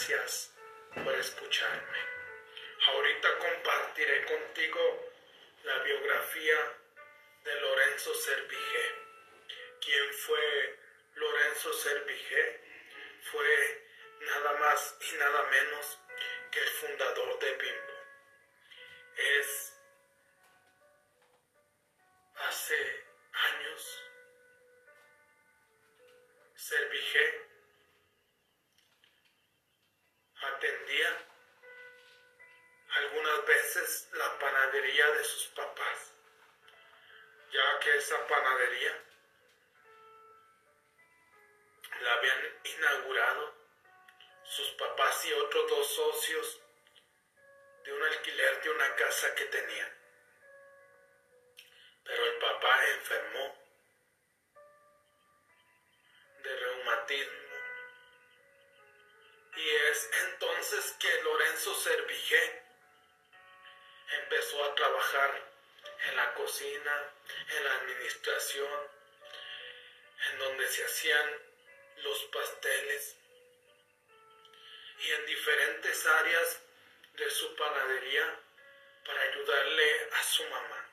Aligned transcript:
gracias 0.00 0.50
por 1.04 1.14
escucharme. 1.14 1.98
Ahorita 2.88 3.28
compartiré 3.38 4.24
contigo 4.24 5.12
la 5.64 5.78
biografía 5.82 6.56
de 7.44 7.60
Lorenzo 7.60 8.14
Servigé. 8.14 8.94
¿Quién 9.84 10.14
fue 10.14 10.78
Lorenzo 11.16 11.72
Servigé? 11.74 12.60
Fue 13.30 13.84
nada 14.20 14.52
más 14.60 14.96
y 15.12 15.16
nada 15.16 15.42
menos 15.50 15.98
que 16.50 16.60
el 16.60 16.68
fundador 16.68 17.38
de 17.38 17.52
Bimbo. 17.56 17.89
Inaugurado 42.64 43.54
sus 44.44 44.68
papás 44.72 45.24
y 45.26 45.32
otros 45.32 45.70
dos 45.70 45.86
socios 45.94 46.60
de 47.84 47.92
un 47.92 48.02
alquiler 48.02 48.62
de 48.62 48.70
una 48.70 48.96
casa 48.96 49.34
que 49.34 49.44
tenían. 49.46 49.92
Pero 52.04 52.24
el 52.26 52.38
papá 52.38 52.86
enfermó 52.88 53.56
de 56.42 56.56
reumatismo. 56.56 57.40
Y 59.56 59.68
es 59.68 60.10
entonces 60.26 60.96
que 60.98 61.22
Lorenzo 61.22 61.74
Servigé 61.74 62.64
empezó 64.22 64.64
a 64.64 64.74
trabajar 64.74 65.50
en 66.08 66.16
la 66.16 66.34
cocina, 66.34 67.14
en 67.56 67.64
la 67.64 67.74
administración, 67.76 68.88
en 70.30 70.38
donde 70.38 70.68
se 70.68 70.84
hacían 70.84 71.49
los 71.96 72.24
pasteles 72.26 73.16
y 74.98 75.10
en 75.12 75.26
diferentes 75.26 76.06
áreas 76.06 76.62
de 77.14 77.30
su 77.30 77.54
panadería 77.56 78.40
para 79.04 79.22
ayudarle 79.22 80.10
a 80.12 80.22
su 80.22 80.44
mamá. 80.44 80.90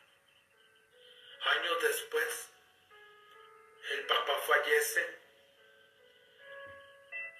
Años 1.42 1.81
después, 1.81 2.50
el 3.92 4.06
papá 4.06 4.38
fallece 4.39 5.20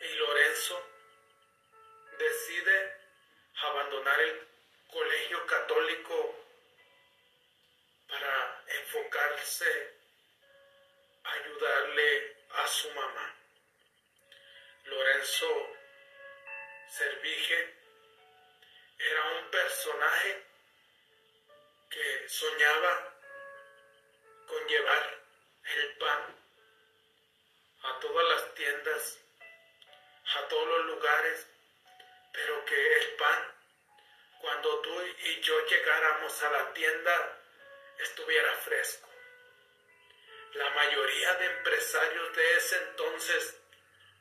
y 0.02 0.14
Lorenzo 0.16 0.88
decide 2.17 2.97
abandonar 3.61 4.19
el 4.19 4.47
colegio 4.92 5.45
católico 5.45 6.45
para 8.08 8.64
enfocarse 8.67 9.94
a 11.23 11.31
ayudarle 11.33 12.38
a 12.52 12.67
su 12.67 12.89
mamá. 12.92 13.36
Lorenzo 14.88 15.77
Servige 16.88 17.75
era 18.97 19.25
un 19.38 19.52
personaje 19.52 20.45
que 21.89 22.30
soñaba 22.30 23.14
con 24.47 24.67
llevar 24.67 25.20
el 25.76 25.97
pan 25.97 26.36
a 27.83 27.99
todas 27.99 28.27
las 28.30 28.55
tiendas, 28.55 29.20
a 30.36 30.47
todos 30.47 30.67
los 30.67 30.86
lugares, 30.86 31.47
pero 32.31 32.64
que 32.64 32.93
el 32.99 33.15
pan, 33.15 33.55
cuando 34.39 34.81
tú 34.81 35.02
y 35.02 35.42
yo 35.42 35.65
llegáramos 35.65 36.43
a 36.43 36.49
la 36.49 36.73
tienda, 36.73 37.42
estuviera 37.99 38.53
fresco. 38.55 39.09
La 40.53 40.70
mayoría 40.70 41.33
de 41.36 41.45
empresarios 41.45 42.36
de 42.37 42.58
ese 42.58 42.77
entonces 42.77 43.57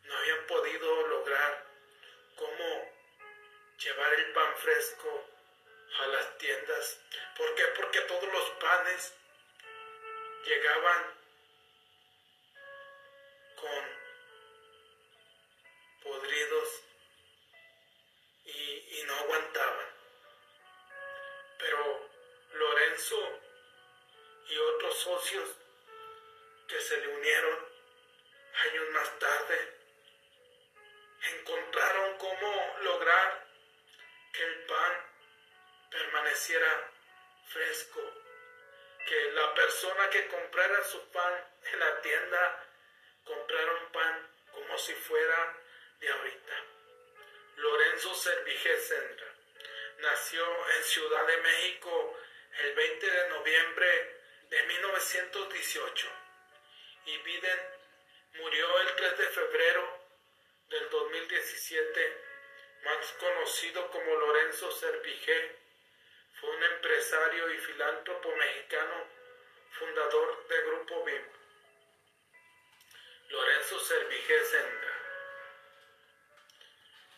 no 0.06 0.16
habían 0.16 0.46
podido 0.46 1.06
lograr 1.08 1.66
cómo 2.36 2.92
llevar 3.78 4.14
el 4.14 4.32
pan 4.32 4.56
fresco 4.56 5.24
a 6.00 6.06
las 6.08 6.38
tiendas. 6.38 7.00
¿Por 7.36 7.54
qué? 7.54 7.64
Porque 7.76 8.00
todos 8.02 8.32
los 8.32 8.50
panes 8.50 9.14
llegaban 10.44 11.02
con 13.56 13.96
podridos 16.02 16.82
y, 18.44 19.02
no 19.06 19.14
aguantaban. 19.14 19.86
Pero 21.58 22.08
Lorenzo 22.54 23.40
y 24.48 24.58
otros 24.58 24.98
socios 24.98 25.48
que 26.68 26.80
se 26.80 26.96
le 26.98 27.08
unieron 27.08 27.68
años 28.64 28.90
más 28.90 29.18
tarde 29.18 29.75
encontraron 31.34 32.18
cómo 32.18 32.76
lograr 32.82 33.46
que 34.32 34.44
el 34.44 34.66
pan 34.66 34.92
permaneciera 35.90 36.90
fresco 37.48 38.00
que 39.06 39.30
la 39.32 39.54
persona 39.54 40.10
que 40.10 40.26
comprara 40.26 40.84
su 40.84 41.00
pan 41.10 41.32
en 41.72 41.78
la 41.78 42.00
tienda 42.02 42.64
comprara 43.24 43.72
un 43.72 43.92
pan 43.92 44.30
como 44.52 44.78
si 44.78 44.94
fuera 44.94 45.56
de 46.00 46.08
ahorita. 46.10 46.64
Lorenzo 47.56 48.14
Servige 48.14 48.78
Sendra 48.78 49.32
nació 49.98 50.44
en 50.70 50.84
Ciudad 50.84 51.26
de 51.26 51.36
México 51.38 52.18
el 52.58 52.74
20 52.74 53.10
de 53.10 53.28
noviembre 53.28 54.20
de 54.50 54.62
1918 54.64 56.08
y 57.06 57.18
Biden 57.18 57.60
murió 58.34 58.80
el 58.80 58.96
3 58.96 59.18
de 59.18 59.26
febrero 59.28 60.05
del 60.68 60.90
2017, 60.90 62.22
más 62.84 63.12
conocido 63.18 63.90
como 63.90 64.14
Lorenzo 64.14 64.70
Servige 64.72 65.56
fue 66.40 66.50
un 66.50 66.62
empresario 66.62 67.52
y 67.52 67.58
filántropo 67.58 68.34
mexicano, 68.34 69.08
fundador 69.78 70.48
de 70.48 70.62
Grupo 70.62 71.04
BIM. 71.04 71.22
Lorenzo 73.28 73.80
Servige 73.80 74.44
Sendra. 74.44 74.92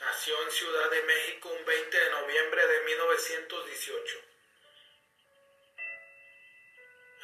Nació 0.01 0.43
en 0.43 0.51
Ciudad 0.51 0.91
de 0.91 1.03
México 1.03 1.49
un 1.49 1.65
20 1.65 2.01
de 2.01 2.11
noviembre 2.11 2.67
de 2.67 2.81
1918. 2.81 4.19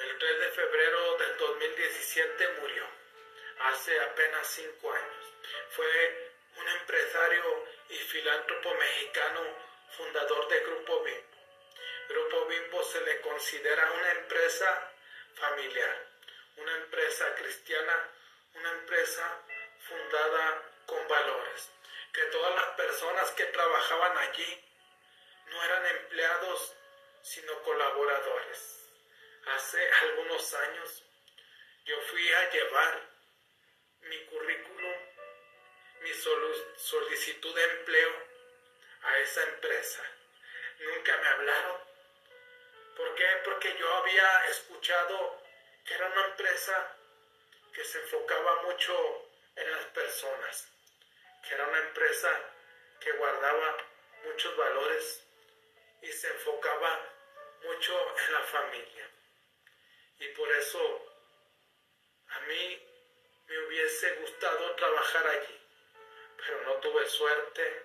El 0.01 0.19
3 0.19 0.41
de 0.41 0.51
febrero 0.51 1.19
del 1.19 1.37
2017 1.37 2.49
murió, 2.61 2.85
hace 3.61 4.01
apenas 4.01 4.47
cinco 4.49 4.93
años. 4.93 5.24
Fue 5.71 6.33
un 6.57 6.69
empresario 6.69 7.65
y 7.89 7.97
filántropo 7.97 8.75
mexicano, 8.75 9.41
fundador 9.97 10.49
de 10.49 10.61
Grupo 10.61 11.03
BIM. 11.03 11.23
Grupo 12.09 12.47
Bimbo 12.47 12.83
se 12.85 13.01
le 13.01 13.21
considera 13.21 13.91
una 13.93 14.13
empresa 14.13 14.93
familiar, 15.35 16.07
una 16.57 16.77
empresa 16.77 17.35
cristiana, 17.35 18.11
una 18.55 18.71
empresa 18.73 19.43
fundada 19.81 20.63
con 20.87 21.09
valores, 21.09 21.71
que 22.13 22.23
todas 22.27 22.55
las 22.55 22.77
personas 22.77 23.31
que 23.33 23.45
trabajaban 23.47 24.19
allí 24.19 24.65
no 25.47 25.65
eran 25.65 25.87
empleados, 25.87 26.75
sino 27.23 27.63
colaboradores. 27.63 28.91
Hace 29.47 29.91
algunos 30.03 30.55
años 30.55 31.03
yo 31.85 32.01
fui 32.03 32.33
a 32.33 32.51
llevar 32.51 33.01
mi 34.01 34.25
currículum, 34.27 34.95
mi 36.05 36.13
solicitud 36.77 37.55
de 37.55 37.65
empleo 37.65 38.13
a 39.03 39.19
esa 39.19 39.43
empresa. 39.45 40.03
Nunca 40.79 41.17
me 41.17 41.29
hablaron, 41.29 41.81
¿Por 42.97 43.13
qué? 43.17 43.27
Porque 43.45 43.77
yo 43.77 43.93
había 43.93 44.47
escuchado 44.51 45.43
que 45.85 45.95
era 45.95 46.07
una 46.07 46.27
empresa 46.27 46.97
que 47.73 47.85
se 47.85 47.99
enfocaba 47.99 48.63
mucho 48.63 49.31
en 49.57 49.71
las 49.73 49.85
personas, 49.87 50.69
que 51.43 51.55
era 51.55 51.67
una 51.67 51.79
empresa 51.79 52.31
que 53.01 53.13
guardaba 53.13 53.77
muchos 54.25 54.57
valores 54.57 55.25
y 56.03 56.13
se 56.13 56.29
enfocaba 56.29 57.01
mucho 57.65 58.17
en 58.17 58.33
la 58.33 58.43
familia. 58.43 59.11
Y 60.21 60.29
por 60.29 60.51
eso 60.53 61.13
a 62.29 62.41
mí 62.41 62.89
me 63.47 63.59
hubiese 63.67 64.13
gustado 64.17 64.75
trabajar 64.77 65.27
allí, 65.27 65.64
pero 66.37 66.61
no 66.63 66.75
tuve 66.75 67.09
suerte 67.09 67.83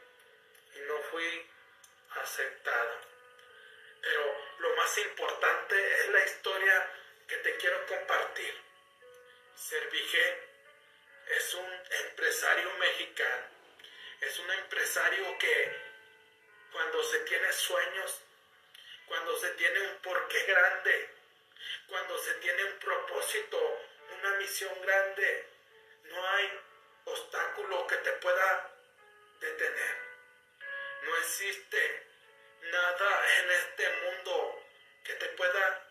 y 0.76 0.80
no 0.80 0.98
fui 1.12 1.48
aceptada. 2.22 3.02
Pero 4.02 4.38
lo 4.60 4.76
más 4.76 4.98
importante 4.98 5.94
es 5.96 6.10
la 6.10 6.26
historia 6.26 6.92
que 7.28 7.38
te 7.38 7.58
quiero 7.58 7.86
compartir. 7.86 8.54
Servigé 9.56 10.50
es 11.28 11.54
un 11.54 11.84
empresario 12.08 12.72
mexicano. 12.78 13.48
Es 14.22 14.40
un 14.40 14.52
empresario 14.52 15.38
que 15.38 15.76
cuando 16.72 17.04
se 17.04 17.20
tiene 17.20 17.52
sueños, 17.54 18.22
cuando 19.06 19.38
se 19.38 19.50
tiene 19.52 19.80
un 19.80 19.98
porqué 20.02 20.44
grande, 20.44 21.10
cuando 21.88 22.18
se 22.18 22.34
tiene 22.36 22.64
un 22.64 22.80
propósito, 22.80 23.82
una 24.20 24.32
misión 24.36 24.82
grande, 24.82 25.46
no 26.04 26.28
hay 26.30 26.60
obstáculo 27.12 27.88
que 27.88 27.98
te 27.98 28.12
pueda 28.14 28.72
detener. 29.40 29.98
No 31.04 31.18
existe 31.18 32.08
nada 32.62 33.38
en 33.40 33.52
este 33.52 33.90
mundo 33.90 34.64
que 35.04 35.14
te 35.14 35.26
pueda 35.30 35.88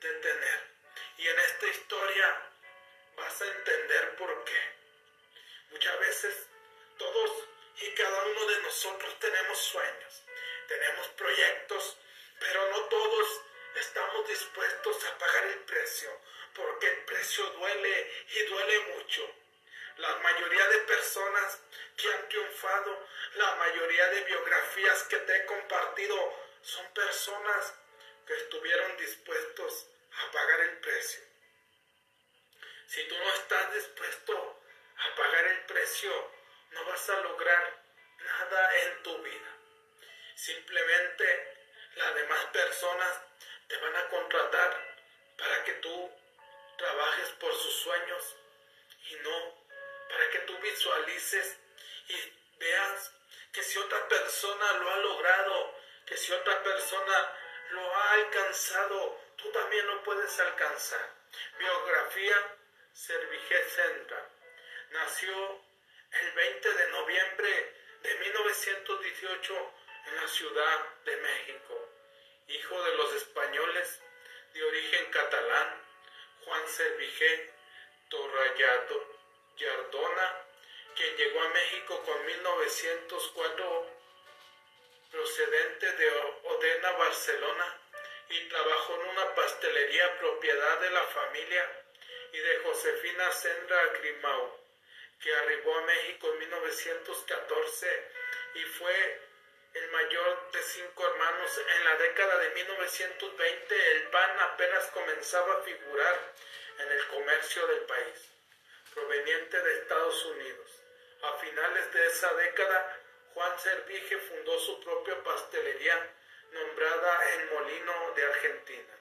detener. 0.00 0.74
Y 1.18 1.28
en 1.28 1.38
esta 1.38 1.66
historia 1.66 2.50
vas 3.16 3.42
a 3.42 3.46
entender 3.46 4.16
por 4.16 4.44
qué. 4.44 4.60
Muchas 5.70 5.98
veces 6.00 6.48
todos 6.98 7.30
y 7.80 7.90
cada 7.94 8.24
uno 8.24 8.46
de 8.46 8.62
nosotros 8.62 9.18
tenemos 9.18 9.58
sueños, 9.58 10.22
tenemos 10.68 11.08
proyectos, 11.08 11.96
pero 12.38 12.70
no 12.70 12.84
todos 12.84 13.40
estamos 13.76 14.28
dispuestos 14.28 15.04
a 15.04 15.18
pagar 15.18 15.44
el 15.46 15.58
precio, 15.60 16.20
porque 16.54 16.86
el 16.86 17.04
precio 17.04 17.44
duele 17.50 18.12
y 18.28 18.42
duele 18.44 18.78
mucho. 18.94 19.43
La 19.96 20.16
mayoría 20.16 20.68
de 20.68 20.78
personas 20.78 21.60
que 21.96 22.12
han 22.12 22.28
triunfado, 22.28 23.06
la 23.34 23.54
mayoría 23.56 24.08
de 24.08 24.24
biografías 24.24 25.04
que 25.04 25.18
te 25.18 25.36
he 25.36 25.46
compartido, 25.46 26.44
son 26.62 26.92
personas 26.92 27.74
que 28.26 28.34
estuvieron 28.34 28.96
dispuestos 28.96 29.86
a 30.12 30.30
pagar 30.32 30.60
el 30.60 30.78
precio. 30.78 31.22
Si 32.86 33.06
tú 33.08 33.16
no 33.16 33.32
estás 33.34 33.74
dispuesto 33.74 34.62
a 34.96 35.16
pagar 35.16 35.44
el 35.46 35.66
precio, 35.66 36.30
no 36.70 36.84
vas 36.86 37.08
a 37.10 37.20
lograr 37.20 37.84
nada 38.18 38.76
en 38.82 39.02
tu 39.02 39.18
vida. 39.22 39.58
Simplemente 40.34 41.54
las 41.96 42.14
demás 42.14 42.44
personas 42.46 43.20
te 43.68 43.76
van 43.76 43.96
a 43.96 44.08
contratar 44.08 44.96
para 45.38 45.64
que 45.64 45.72
tú 45.74 46.10
trabajes 46.78 47.28
por 47.40 47.54
sus 47.54 47.74
sueños 47.74 48.36
y 49.10 49.14
no 49.16 49.63
para 50.08 50.30
que 50.30 50.38
tú 50.40 50.56
visualices 50.58 51.58
y 52.08 52.14
veas 52.58 53.12
que 53.52 53.62
si 53.62 53.78
otra 53.78 54.08
persona 54.08 54.72
lo 54.74 54.90
ha 54.90 54.96
logrado, 54.98 55.78
que 56.06 56.16
si 56.16 56.32
otra 56.32 56.62
persona 56.62 57.32
lo 57.70 57.96
ha 57.96 58.12
alcanzado, 58.12 59.20
tú 59.36 59.50
también 59.52 59.86
lo 59.86 60.02
puedes 60.02 60.38
alcanzar. 60.40 61.08
Biografía 61.58 62.56
Servige 62.92 63.68
Sendra 63.70 64.28
nació 64.90 65.60
el 66.10 66.32
20 66.32 66.74
de 66.74 66.88
noviembre 66.88 67.76
de 68.02 68.14
1918 68.14 69.72
en 70.06 70.16
la 70.16 70.28
Ciudad 70.28 70.94
de 71.04 71.16
México, 71.16 71.88
hijo 72.48 72.82
de 72.84 72.96
los 72.96 73.14
españoles 73.14 74.00
de 74.52 74.62
origen 74.62 75.10
catalán, 75.10 75.82
Juan 76.44 76.68
Servige 76.68 77.52
Torrayado 78.10 79.13
Yardona, 79.56 80.46
quien 80.96 81.16
llegó 81.16 81.42
a 81.42 81.48
México 81.48 82.02
con 82.04 82.26
1904 82.26 83.86
procedente 85.10 85.92
de 85.92 86.10
Odena, 86.42 86.90
Barcelona, 86.92 87.80
y 88.28 88.48
trabajó 88.48 88.94
en 88.94 89.08
una 89.10 89.34
pastelería 89.34 90.18
propiedad 90.18 90.80
de 90.80 90.90
la 90.90 91.02
familia 91.02 91.82
y 92.32 92.38
de 92.38 92.58
Josefina 92.58 93.30
Sendra 93.30 93.86
Grimau, 93.98 94.58
que 95.20 95.34
arribó 95.34 95.78
a 95.78 95.82
México 95.82 96.32
en 96.32 96.38
1914 96.40 98.10
y 98.54 98.62
fue 98.64 99.20
el 99.74 99.90
mayor 99.90 100.50
de 100.52 100.62
cinco 100.62 101.06
hermanos. 101.06 101.60
En 101.76 101.84
la 101.84 101.96
década 101.96 102.38
de 102.38 102.50
1920 102.50 103.92
el 103.92 104.02
pan 104.08 104.40
apenas 104.40 104.86
comenzaba 104.86 105.58
a 105.58 105.62
figurar 105.62 106.32
en 106.78 106.90
el 106.92 107.06
comercio 107.08 107.66
del 107.68 107.80
país, 107.82 108.33
proveniente 108.94 109.60
de 109.60 109.74
Estados 109.80 110.24
Unidos. 110.26 110.70
A 111.22 111.32
finales 111.38 111.92
de 111.92 112.06
esa 112.06 112.32
década, 112.34 113.00
Juan 113.34 113.58
Servige 113.58 114.16
fundó 114.18 114.58
su 114.60 114.80
propia 114.80 115.22
pastelería 115.22 116.14
nombrada 116.52 117.30
El 117.32 117.50
Molino 117.50 118.12
de 118.14 118.24
Argentina, 118.24 118.98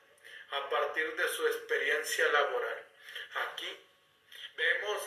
a 0.51 0.69
partir 0.69 1.15
de 1.15 1.27
su 1.27 1.47
experiencia 1.47 2.27
laboral. 2.29 2.85
Aquí 3.47 3.77
vemos 4.55 5.01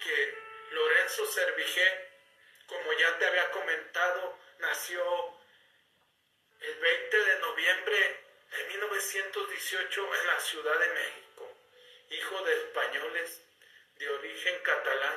que 0.00 0.38
Lorenzo 0.72 1.26
Servige, 1.26 2.10
como 2.66 2.92
ya 2.94 3.18
te 3.18 3.26
había 3.26 3.50
comentado, 3.50 4.38
nació 4.58 5.02
el 6.60 6.74
20 6.74 7.24
de 7.24 7.38
noviembre 7.38 8.24
de 8.50 8.64
1918 8.64 10.14
en 10.14 10.26
la 10.26 10.40
Ciudad 10.40 10.78
de 10.78 10.88
México, 10.88 11.52
hijo 12.10 12.44
de 12.44 12.54
españoles 12.54 13.42
de 14.02 14.10
origen 14.10 14.58
catalán, 14.64 15.14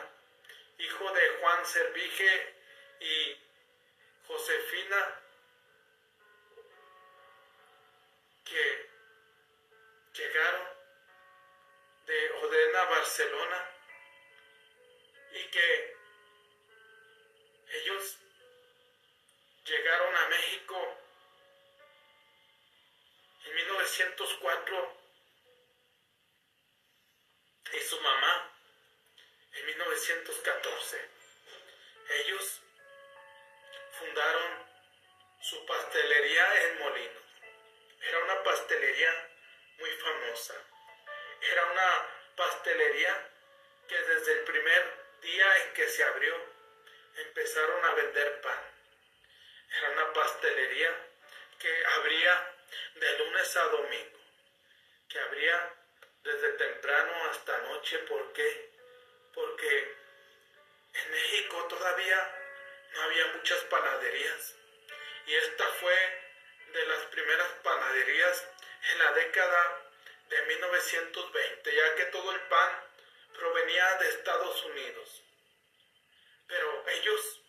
hijo 0.77 1.11
de 1.11 1.29
Juan 1.39 1.65
Servige 1.65 2.53
y 2.99 3.37
Josefina, 4.27 5.21
que 8.43 8.89
llegaron 10.13 10.67
de 12.05 12.31
Odena, 12.31 12.83
Barcelona, 12.83 13.71
1920, 71.63 71.75
ya 71.75 71.95
que 71.95 72.05
todo 72.11 72.31
el 72.31 72.41
pan 72.41 72.83
provenía 73.37 73.95
de 73.97 74.09
Estados 74.09 74.63
Unidos. 74.65 75.21
Pero 76.47 76.83
ellos 76.87 77.41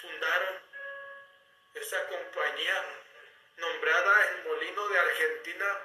fundaron 0.00 0.60
esa 1.74 2.06
compañía 2.08 2.84
nombrada 3.56 4.30
en 4.30 4.48
Molino 4.48 4.88
de 4.88 4.98
Argentina 4.98 5.80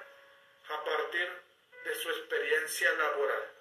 a 0.69 0.83
partir 0.83 1.41
de 1.83 1.95
su 1.95 2.09
experiencia 2.09 2.91
laboral. 2.93 3.51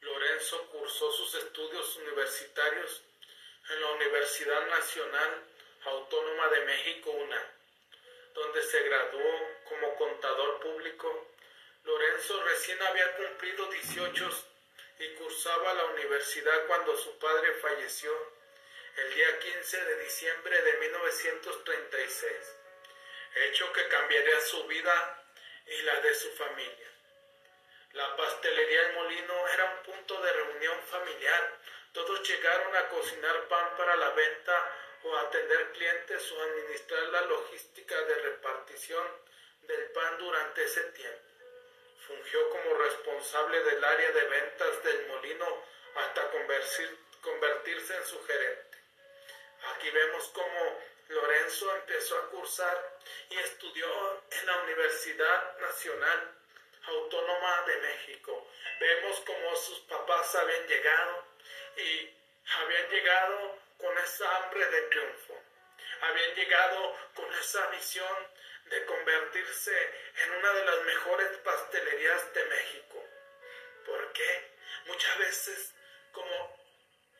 Lorenzo 0.00 0.68
cursó 0.68 1.12
sus 1.12 1.34
estudios 1.34 1.96
universitarios 1.96 3.02
en 3.68 3.80
la 3.80 3.92
Universidad 3.92 4.66
Nacional 4.68 5.44
Autónoma 5.84 6.48
de 6.48 6.60
México, 6.66 7.10
UNA, 7.10 7.54
donde 8.34 8.62
se 8.62 8.82
graduó 8.82 9.48
como 9.64 9.94
contador 9.96 10.60
público 10.60 11.29
Lorenzo 11.84 12.42
recién 12.44 12.82
había 12.82 13.16
cumplido 13.16 13.66
18 13.66 14.30
y 14.98 15.14
cursaba 15.14 15.72
la 15.72 15.86
universidad 15.86 16.66
cuando 16.66 16.94
su 16.96 17.18
padre 17.18 17.54
falleció 17.54 18.12
el 18.96 19.14
día 19.14 19.38
15 19.38 19.84
de 19.86 20.04
diciembre 20.04 20.62
de 20.62 20.72
1936, 20.74 22.56
hecho 23.34 23.72
que 23.72 23.88
cambiaría 23.88 24.40
su 24.42 24.66
vida 24.66 25.24
y 25.66 25.82
la 25.82 26.00
de 26.00 26.14
su 26.14 26.30
familia. 26.32 26.88
La 27.92 28.14
pastelería 28.14 28.88
El 28.88 28.94
Molino 28.96 29.48
era 29.48 29.64
un 29.64 29.82
punto 29.82 30.20
de 30.20 30.32
reunión 30.32 30.78
familiar. 30.82 31.58
Todos 31.92 32.28
llegaron 32.28 32.76
a 32.76 32.88
cocinar 32.88 33.48
pan 33.48 33.76
para 33.78 33.96
la 33.96 34.10
venta 34.10 34.76
o 35.02 35.16
a 35.16 35.22
atender 35.22 35.72
clientes 35.72 36.30
o 36.30 36.42
administrar 36.42 37.04
la 37.04 37.22
logística 37.22 38.00
de 38.02 38.14
repartición 38.16 39.06
del 39.62 39.90
pan 39.92 40.18
durante 40.18 40.64
ese 40.64 40.82
tiempo 40.92 41.29
fungió 42.10 42.50
como 42.50 42.74
responsable 42.74 43.62
del 43.62 43.84
área 43.84 44.10
de 44.10 44.24
ventas 44.24 44.82
del 44.82 45.06
molino 45.06 45.62
convertirse 47.22 47.96
en 47.96 48.04
su 48.04 48.24
gerente. 48.24 48.78
Aquí 49.74 49.90
vemos 49.90 50.28
cómo 50.34 50.80
Lorenzo 51.08 51.76
empezó 51.76 52.18
a 52.18 52.30
cursar 52.30 52.98
y 53.28 53.38
estudió 53.38 54.22
en 54.30 54.46
la 54.46 54.56
Universidad 54.62 55.58
Nacional 55.58 56.34
Autónoma 56.84 57.62
de 57.66 57.76
México. 57.76 58.48
Vemos 58.80 59.20
cómo 59.20 59.56
sus 59.56 59.78
papás 59.80 60.34
habían 60.34 60.66
llegado 60.66 61.24
y 61.76 62.10
habían 62.58 62.88
llegado 62.88 63.58
con 63.78 63.96
esa 63.98 64.36
hambre 64.36 64.66
de 64.66 64.82
triunfo. 64.82 65.40
Habían 66.00 66.34
llegado 66.34 66.96
con 67.14 67.32
esa 67.34 67.66
visión 67.68 68.16
de 68.70 68.84
convertirse 68.86 69.76
en 70.24 70.30
una 70.32 70.52
de 70.52 70.64
las 70.64 70.82
mejores 70.84 71.38
pastelerías 71.38 72.34
de 72.34 72.44
México. 72.44 73.04
¿Por 73.84 74.12
qué? 74.12 74.50
Muchas 74.86 75.18
veces 75.18 75.74
como 76.12 76.56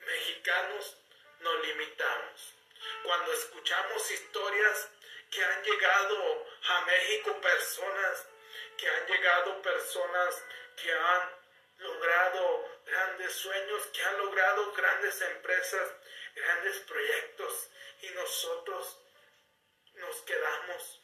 mexicanos 0.07 0.97
nos 1.41 1.67
limitamos. 1.67 2.55
Cuando 3.03 3.33
escuchamos 3.33 4.11
historias 4.11 4.89
que 5.31 5.45
han 5.45 5.63
llegado 5.63 6.47
a 6.69 6.81
México 6.83 7.41
personas, 7.41 8.27
que 8.77 8.89
han 8.89 9.07
llegado 9.07 9.63
personas 9.63 10.45
que 10.77 10.93
han 10.93 11.31
logrado 11.79 12.81
grandes 12.87 13.33
sueños, 13.35 13.87
que 13.93 14.03
han 14.03 14.19
logrado 14.19 14.73
grandes 14.73 15.21
empresas, 15.21 15.91
grandes 16.35 16.79
proyectos 16.81 17.69
y 18.03 18.09
nosotros 18.11 18.99
nos 19.95 20.17
quedamos 20.23 21.00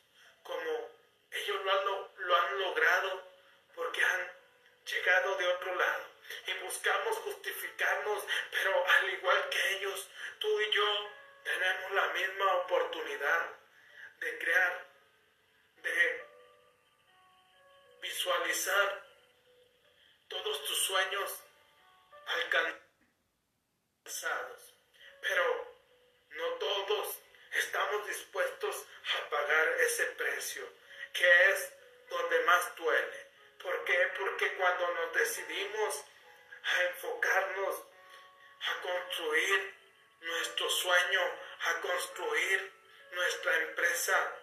como 0.46 0.90
ellos 1.30 1.64
lo 1.64 1.72
han, 1.72 1.84
lo 2.16 2.36
han 2.36 2.58
logrado 2.60 3.22
porque 3.74 4.04
han 4.04 4.32
llegado 4.84 5.36
de 5.36 5.46
otro 5.48 5.74
lado 5.74 6.04
y 6.46 6.54
buscamos 6.64 7.18
justificarnos, 7.18 8.24
pero 8.50 8.88
al 8.88 9.10
igual 9.10 9.48
que 9.50 9.76
ellos, 9.76 10.08
tú 10.38 10.60
y 10.60 10.70
yo 10.70 11.10
tenemos 11.44 11.92
la 11.92 12.08
misma 12.08 12.54
oportunidad 12.54 13.50
de 14.20 14.38
crear, 14.38 14.86
de 15.82 16.24
visualizar 18.00 19.06
todos 20.28 20.64
tus 20.64 20.78
sueños 20.86 21.42
alcanzados. 24.04 24.72
Pero 25.20 25.74
no 26.30 26.46
todos 26.54 27.18
estamos 27.52 28.06
dispuestos 28.06 28.86
a 29.14 29.30
pagar 29.30 29.68
ese 29.80 30.06
precio, 30.06 30.68
que 31.12 31.50
es 31.50 31.72
donde 32.08 32.40
más 32.40 32.76
duele. 32.76 33.26
¿Por 33.62 33.84
qué? 33.84 34.12
Porque 34.18 34.52
cuando 34.54 34.94
nos 34.94 35.12
decidimos 35.14 36.04
a 36.62 36.82
enfocarnos, 36.84 37.82
a 38.60 38.80
construir 38.82 39.74
nuestro 40.20 40.68
sueño, 40.70 41.20
a 41.60 41.80
construir 41.80 42.72
nuestra 43.12 43.56
empresa, 43.58 44.36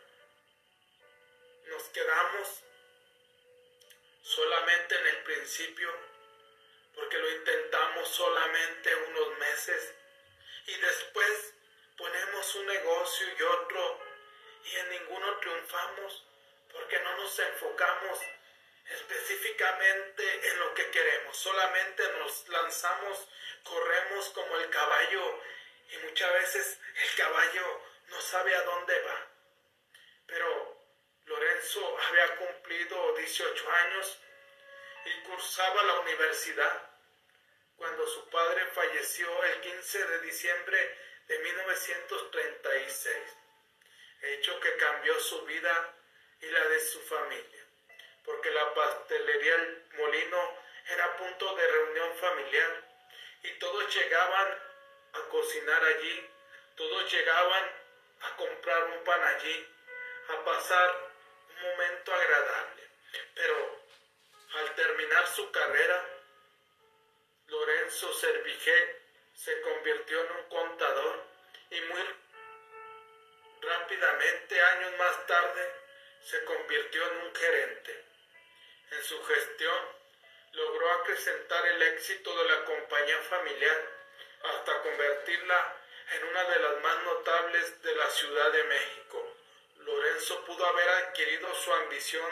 nos 1.65 1.84
quedamos 1.89 2.63
solamente 4.24 4.96
en 4.96 5.08
el 5.08 5.24
principio, 5.24 5.91
porque 6.96 7.17
lo 7.17 7.29
intentamos 7.32 8.08
solamente 8.08 8.96
unos 8.96 9.38
meses 9.38 9.93
y 10.67 10.75
después 10.77 11.53
ponemos 11.98 12.55
un 12.55 12.65
negocio 12.67 13.27
y 13.38 13.41
otro 13.43 14.03
y 14.63 14.75
en 14.75 14.89
ninguno 14.89 15.38
triunfamos 15.39 16.25
porque 16.72 17.00
no 17.00 17.17
nos 17.17 17.39
enfocamos 17.39 18.20
específicamente 18.89 20.50
en 20.50 20.60
lo 20.60 20.74
que 20.74 20.89
queremos, 20.91 21.38
solamente 21.38 22.03
nos 22.20 22.48
lanzamos, 22.50 23.27
corremos 23.63 24.29
como 24.29 24.58
el 24.58 24.70
caballo 24.70 25.41
y 25.89 25.98
muchas 26.05 26.34
veces 26.34 26.79
el 26.96 27.15
caballo 27.15 27.82
no 28.08 28.22
sabe 28.22 28.55
a 28.55 28.63
dónde 28.63 29.00
va. 29.01 29.27
Pero 30.25 30.84
Lorenzo 31.25 31.98
había 32.08 32.36
cumplido 32.38 33.15
18 33.15 33.72
años 33.72 34.20
y 35.05 35.24
cursaba 35.24 35.84
la 35.84 36.00
universidad 36.00 36.89
cuando 37.75 38.08
su 38.08 38.29
padre 38.29 38.65
falleció 38.67 39.43
el 39.43 39.62
15 39.62 40.08
de 40.08 40.22
diciembre 40.22 40.98
de 41.27 41.39
1936, 41.39 43.17
hecho 44.24 44.60
que 44.60 44.77
cambió 44.77 45.20
su 45.20 45.42
vida 45.46 45.94
y 46.42 46.48
la 46.48 46.65
de 46.68 46.80
su 46.80 47.00
familia, 47.01 47.65
porque 48.24 48.51
la 48.51 48.74
pastelería 48.74 49.56
El 49.56 49.86
Molino 49.98 50.58
era 50.88 51.18
punto 51.18 51.56
de 51.56 51.68
reunión 51.68 52.15
familiar 52.18 52.84
y 53.44 53.51
todos 53.60 53.96
llegaban 53.96 54.60
a 55.13 55.20
cocinar 55.30 55.84
allí, 55.84 56.30
todos 56.75 57.12
llegaban 57.12 57.72
a 58.22 58.36
comprar 58.38 58.84
un 58.86 59.03
pan 59.03 59.22
allí, 59.24 59.68
a 60.30 60.46
pasar 60.46 61.12
un 61.50 61.70
momento 61.70 62.13
agradable. 62.13 62.89
Pero 63.36 63.82
al 64.56 64.75
terminar 64.75 65.27
su 65.27 65.51
carrera, 65.51 66.10
Lorenzo 67.48 68.13
Servigé 68.13 69.01
se 69.36 69.62
convirtió 69.62 70.22
en 70.22 70.32
un 70.32 70.44
contador 70.50 71.24
y 71.70 71.82
muy 71.82 72.01
rápidamente, 73.63 74.62
años 74.62 74.93
más 74.98 75.27
tarde, 75.27 75.72
se 76.24 76.43
convirtió 76.46 77.05
en 77.12 77.17
un 77.27 77.36
gerente. 77.36 78.05
En 78.91 79.03
su 79.03 79.24
gestión 79.24 79.79
logró 80.53 80.91
acrecentar 80.91 81.65
el 81.65 81.82
éxito 81.82 82.36
de 82.38 82.50
la 82.50 82.65
compañía 82.65 83.17
familiar 83.29 83.82
hasta 84.43 84.82
convertirla 84.82 85.77
en 86.15 86.24
una 86.25 86.43
de 86.43 86.60
las 86.60 86.82
más 86.82 87.03
notables 87.03 87.82
de 87.82 87.96
la 87.96 88.10
Ciudad 88.10 88.51
de 88.51 88.63
México. 88.65 89.36
Lorenzo 89.77 90.46
pudo 90.46 90.65
haber 90.65 90.89
adquirido 90.89 91.53
su 91.55 91.74
ambición 91.74 92.29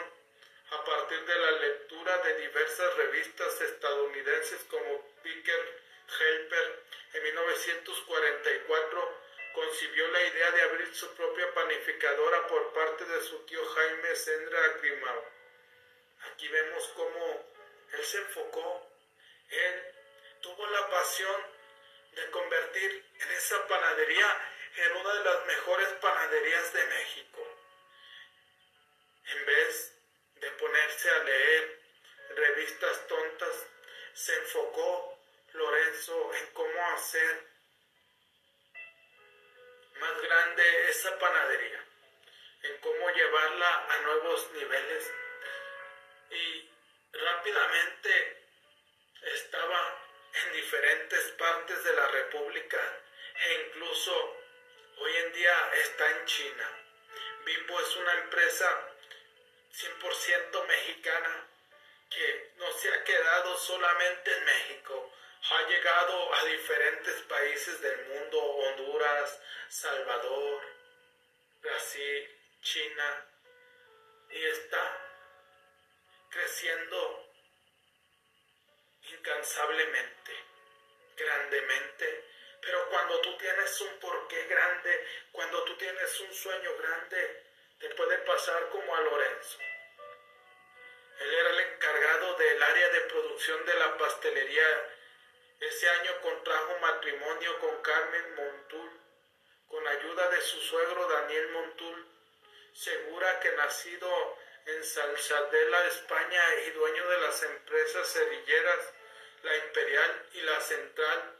a 0.70 0.84
partir 0.84 1.24
de 1.26 1.38
la 1.38 1.50
lectura 1.52 2.18
de 2.18 2.34
diversas 2.36 2.96
revistas 2.96 3.60
estadounidenses 3.60 4.62
como 4.70 5.06
Picker 5.22 5.82
Helper 6.18 6.82
en 7.14 7.22
1944 7.24 9.21
concibió 9.52 10.08
la 10.08 10.22
idea 10.24 10.50
de 10.50 10.62
abrir 10.62 10.94
su 10.94 11.14
propia 11.14 11.52
panificadora 11.54 12.46
por 12.46 12.72
parte 12.72 13.04
de 13.04 13.20
su 13.22 13.38
tío 13.46 13.64
Jaime 13.64 14.14
Sendra 14.16 14.68
Grimao. 14.80 15.24
Aquí 16.30 16.48
vemos 16.48 16.88
cómo 16.96 17.46
él 17.92 18.04
se 18.04 18.18
enfocó, 18.18 18.90
él 19.50 19.84
tuvo 20.40 20.66
la 20.66 20.88
pasión 20.88 21.46
de 22.12 22.30
convertir 22.30 23.04
en 23.20 23.30
esa 23.32 23.66
panadería 23.66 24.48
en 24.76 24.96
una 24.96 25.14
de 25.14 25.24
las 25.24 25.46
mejores 25.46 25.88
panaderías 26.00 26.72
de 26.72 26.84
México. 26.86 27.58
En 29.26 29.46
vez 29.46 29.94
de 30.36 30.50
ponerse 30.52 31.10
a 31.10 31.24
leer 31.24 31.80
revistas 32.34 33.06
tontas, 33.06 33.66
se 34.14 34.34
enfocó 34.36 35.18
Lorenzo 35.52 36.34
en 36.34 36.46
cómo 36.52 36.86
hacer 36.94 37.51
más 40.02 40.20
grande 40.20 40.90
esa 40.90 41.16
panadería, 41.16 41.84
en 42.64 42.76
cómo 42.78 43.10
llevarla 43.10 43.86
a 43.88 43.98
nuevos 44.00 44.50
niveles 44.52 45.12
y 46.30 46.70
rápidamente 47.12 48.46
estaba 49.22 49.98
en 50.34 50.52
diferentes 50.54 51.24
partes 51.38 51.84
de 51.84 51.94
la 51.94 52.08
República 52.08 52.80
e 53.44 53.66
incluso 53.66 54.36
hoy 54.98 55.16
en 55.18 55.32
día 55.34 55.70
está 55.74 56.10
en 56.10 56.24
China. 56.26 56.68
Bimbo 57.44 57.80
es 57.80 57.96
una 57.96 58.12
empresa 58.14 58.88
100% 59.72 60.66
mexicana 60.66 61.48
que 62.10 62.52
no 62.56 62.72
se 62.72 62.92
ha 62.92 63.04
quedado 63.04 63.56
solamente 63.56 64.36
en 64.36 64.44
México, 64.44 65.12
ha 65.50 65.68
llegado 65.68 66.34
a 66.34 66.44
diferentes 66.44 67.22
países 67.22 67.80
del 67.80 68.06
mundo, 68.06 68.38
Honduras, 68.40 69.40
Salvador, 69.68 70.62
Brasil, 71.60 72.40
China, 72.60 73.26
y 74.30 74.44
está 74.46 74.98
creciendo 76.30 77.28
incansablemente, 79.02 80.32
grandemente. 81.16 82.28
Pero 82.60 82.88
cuando 82.88 83.20
tú 83.20 83.36
tienes 83.36 83.80
un 83.80 83.98
porqué 83.98 84.46
grande, 84.46 85.06
cuando 85.32 85.64
tú 85.64 85.76
tienes 85.76 86.20
un 86.20 86.32
sueño 86.32 86.76
grande, 86.78 87.42
te 87.80 87.90
puede 87.90 88.18
pasar 88.18 88.68
como 88.70 88.94
a 88.94 89.00
Lorenzo. 89.00 89.58
Él 91.18 91.34
era 91.34 91.50
el 91.50 91.60
encargado 91.60 92.34
del 92.36 92.62
área 92.62 92.88
de 92.88 93.00
producción 93.02 93.66
de 93.66 93.74
la 93.74 93.98
pastelería. 93.98 94.91
Ese 95.62 95.88
año 95.88 96.20
contrajo 96.22 96.76
matrimonio 96.80 97.56
con 97.60 97.82
Carmen 97.82 98.34
Montul, 98.34 98.90
con 99.68 99.86
ayuda 99.86 100.28
de 100.30 100.40
su 100.40 100.60
suegro 100.60 101.06
Daniel 101.06 101.50
Montul, 101.50 102.04
segura 102.72 103.38
que 103.38 103.52
nacido 103.52 104.38
en 104.66 104.82
Salsadela, 104.82 105.86
España, 105.86 106.42
y 106.66 106.70
dueño 106.70 107.08
de 107.08 107.20
las 107.20 107.44
empresas 107.44 108.08
cerilleras, 108.08 108.92
la 109.44 109.56
Imperial 109.58 110.26
y 110.32 110.40
la 110.40 110.60
Central, 110.60 111.38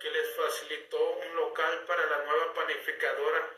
que 0.00 0.10
les 0.10 0.34
facilitó 0.34 1.10
un 1.10 1.36
local 1.36 1.84
para 1.86 2.04
la 2.06 2.24
nueva 2.24 2.52
panificadora. 2.54 3.50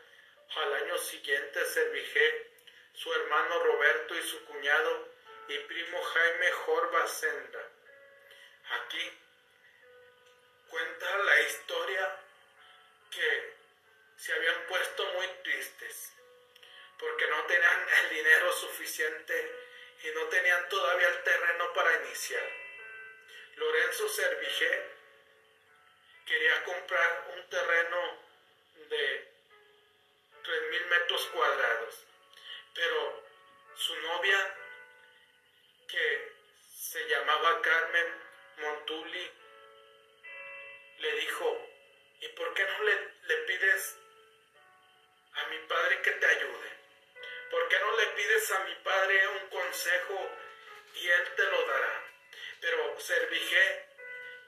Al 0.57 0.75
año 0.75 0.99
siguiente, 0.99 1.65
Servigé, 1.65 2.51
su 2.93 3.11
hermano 3.15 3.61
Roberto 3.61 4.15
y 4.15 4.23
su 4.25 4.45
cuñado 4.45 5.09
y 5.49 5.59
primo 5.61 6.03
Jaime 6.03 6.53
Jorba 6.53 7.07
Senda. 7.07 7.67
Aquí 8.73 9.22
cuenta 10.73 11.19
la 11.19 11.41
historia 11.43 12.17
que 13.11 13.57
se 14.17 14.33
habían 14.33 14.67
puesto 14.69 15.05
muy 15.13 15.27
tristes 15.45 16.15
porque 16.99 17.27
no 17.27 17.45
tenían 17.45 17.89
el 18.05 18.09
dinero 18.09 18.53
suficiente 18.55 19.55
y 20.03 20.11
no 20.13 20.25
tenían 20.29 20.67
todavía 20.71 21.09
el 21.09 21.23
terreno 21.25 21.73
para 21.75 22.03
iniciar. 22.05 22.49
Lorenzo 23.57 24.09
Servigé 24.09 24.83
quería 26.25 26.65
comprar 26.65 27.29
un 27.37 27.49
terreno 27.51 28.19
de 28.89 29.31
3.000 30.43 30.87
metros 30.87 31.27
cuadrados, 31.27 32.07
pero 32.75 33.23
su 33.75 33.95
novia, 33.97 34.57
que 35.87 36.33
se 36.75 37.07
llamaba 37.09 37.61
Carmen 37.61 38.07
Montuli, 38.57 39.42
le 41.03 41.13
dijo, 41.17 41.69
¿y 42.21 42.29
por 42.29 42.55
qué 42.55 42.65
no 42.65 42.85
le, 42.85 43.15
le 43.25 43.37
pides 43.39 43.99
a 45.33 45.47
mi 45.49 45.59
padre 45.67 46.01
que 46.01 46.13
te 46.13 46.27
ayude? 46.27 46.71
¿Por 47.51 47.69
qué 47.69 47.79
no 47.81 47.97
le 47.97 48.07
pides 48.07 48.51
a 48.53 48.59
mi 48.61 48.75
padre 48.77 49.29
un 49.29 49.49
consejo 49.49 50.31
y 50.95 51.09
él 51.09 51.35
te 51.35 51.45
lo 51.45 51.67
dará? 51.67 52.05
Pero 52.61 53.01
Servigé, 53.01 53.89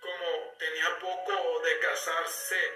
como 0.01 0.55
tenía 0.57 0.99
poco 1.01 1.61
de 1.65 1.79
casarse, 1.81 2.73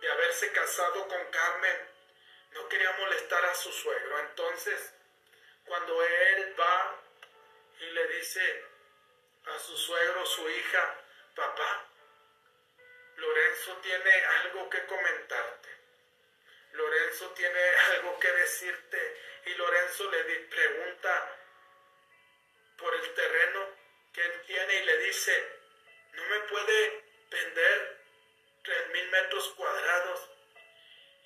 de 0.00 0.12
haberse 0.12 0.52
casado 0.52 1.08
con 1.08 1.30
Carmen, 1.32 1.88
no 2.52 2.68
quería 2.68 2.92
molestar 2.92 3.44
a 3.44 3.54
su 3.56 3.72
suegro. 3.72 4.20
Entonces, 4.20 4.94
cuando 5.64 6.04
él 6.04 6.54
va 6.58 6.96
y 7.80 7.86
le 7.86 8.06
dice 8.06 8.64
a 9.46 9.58
su 9.58 9.76
suegro, 9.76 10.24
su 10.26 10.48
hija, 10.48 10.96
papá, 11.34 11.89
Lorenzo 13.20 13.76
tiene 13.82 14.24
algo 14.42 14.70
que 14.70 14.86
comentarte. 14.86 15.68
Lorenzo 16.72 17.30
tiene 17.30 17.60
algo 17.92 18.18
que 18.18 18.32
decirte 18.32 19.20
y 19.46 19.54
Lorenzo 19.54 20.10
le 20.10 20.24
pregunta 20.24 21.36
por 22.78 22.94
el 22.94 23.14
terreno 23.14 23.68
que 24.14 24.22
él 24.22 24.42
tiene 24.46 24.74
y 24.74 24.84
le 24.84 24.98
dice, 24.98 25.52
no 26.12 26.24
me 26.24 26.40
puede 26.40 27.04
vender 27.30 28.00
tres 28.64 28.88
mil 28.88 29.08
metros 29.10 29.48
cuadrados. 29.50 30.30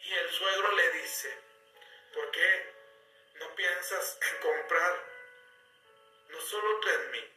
Y 0.03 0.15
el 0.15 0.31
suegro 0.31 0.73
le 0.73 0.91
dice, 0.93 1.39
¿por 2.13 2.31
qué 2.33 2.73
no 3.35 3.55
piensas 3.55 4.19
en 4.21 4.39
comprar 4.41 5.15
no 6.29 6.41
solo 6.41 6.81
tres 6.81 7.11
mil, 7.11 7.33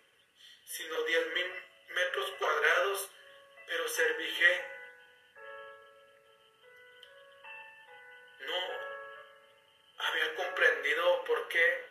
sino 0.65 1.03
diez 1.03 1.27
mil 1.27 1.65
metros 1.89 2.31
cuadrados, 2.39 3.09
pero 3.67 3.87
Servigé 3.87 4.65
no. 8.39 8.87
Había 9.97 10.35
comprendido 10.35 11.23
por 11.25 11.47
qué 11.49 11.85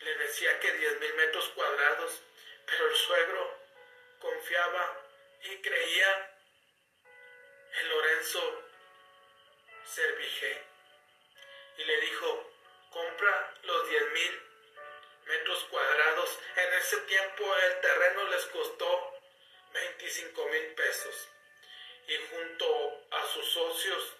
le 0.00 0.14
decía 0.18 0.60
que 0.60 0.72
diez 0.72 1.00
mil 1.00 1.14
metros 1.14 1.48
cuadrados, 1.50 2.22
pero 2.66 2.86
el 2.86 2.96
suegro 2.96 3.58
confiaba 4.20 5.02
y 5.44 5.56
creía 5.62 6.38
en 7.80 7.88
Lorenzo. 7.88 8.62
Servigé 9.84 10.65
sus 23.86 24.15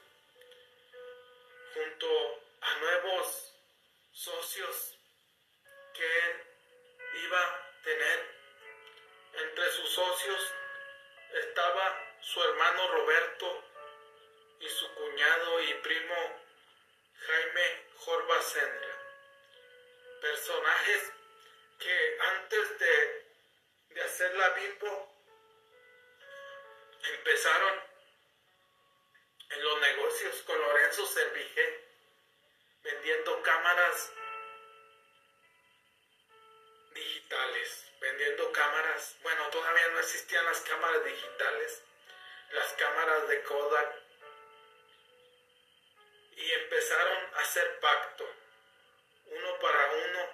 para 49.66 49.90
uno 49.90 50.30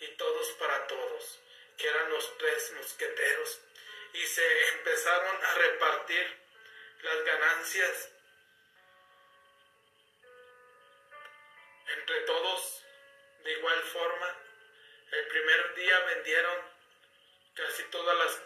y 0.00 0.06
todos 0.16 0.48
para 0.52 0.86
todos, 0.86 1.38
que 1.76 1.86
eran 1.86 2.10
los 2.10 2.38
tres 2.38 2.72
mosqueteros, 2.76 3.60
y 4.14 4.24
se 4.24 4.68
empezaron 4.68 5.44
a 5.44 5.54
repartir 5.54 6.38
las 7.02 7.24
ganancias 7.24 8.10
entre 11.88 12.20
todos 12.22 12.82
de 13.44 13.52
igual 13.52 13.82
forma. 13.82 14.36
El 15.12 15.26
primer 15.28 15.74
día 15.74 15.98
vendieron 16.00 16.58
casi 17.54 17.82
todas 17.84 18.16
las, 18.16 18.42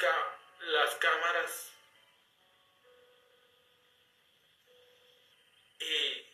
las 0.60 0.94
cámaras 0.96 1.72
y 5.78 6.26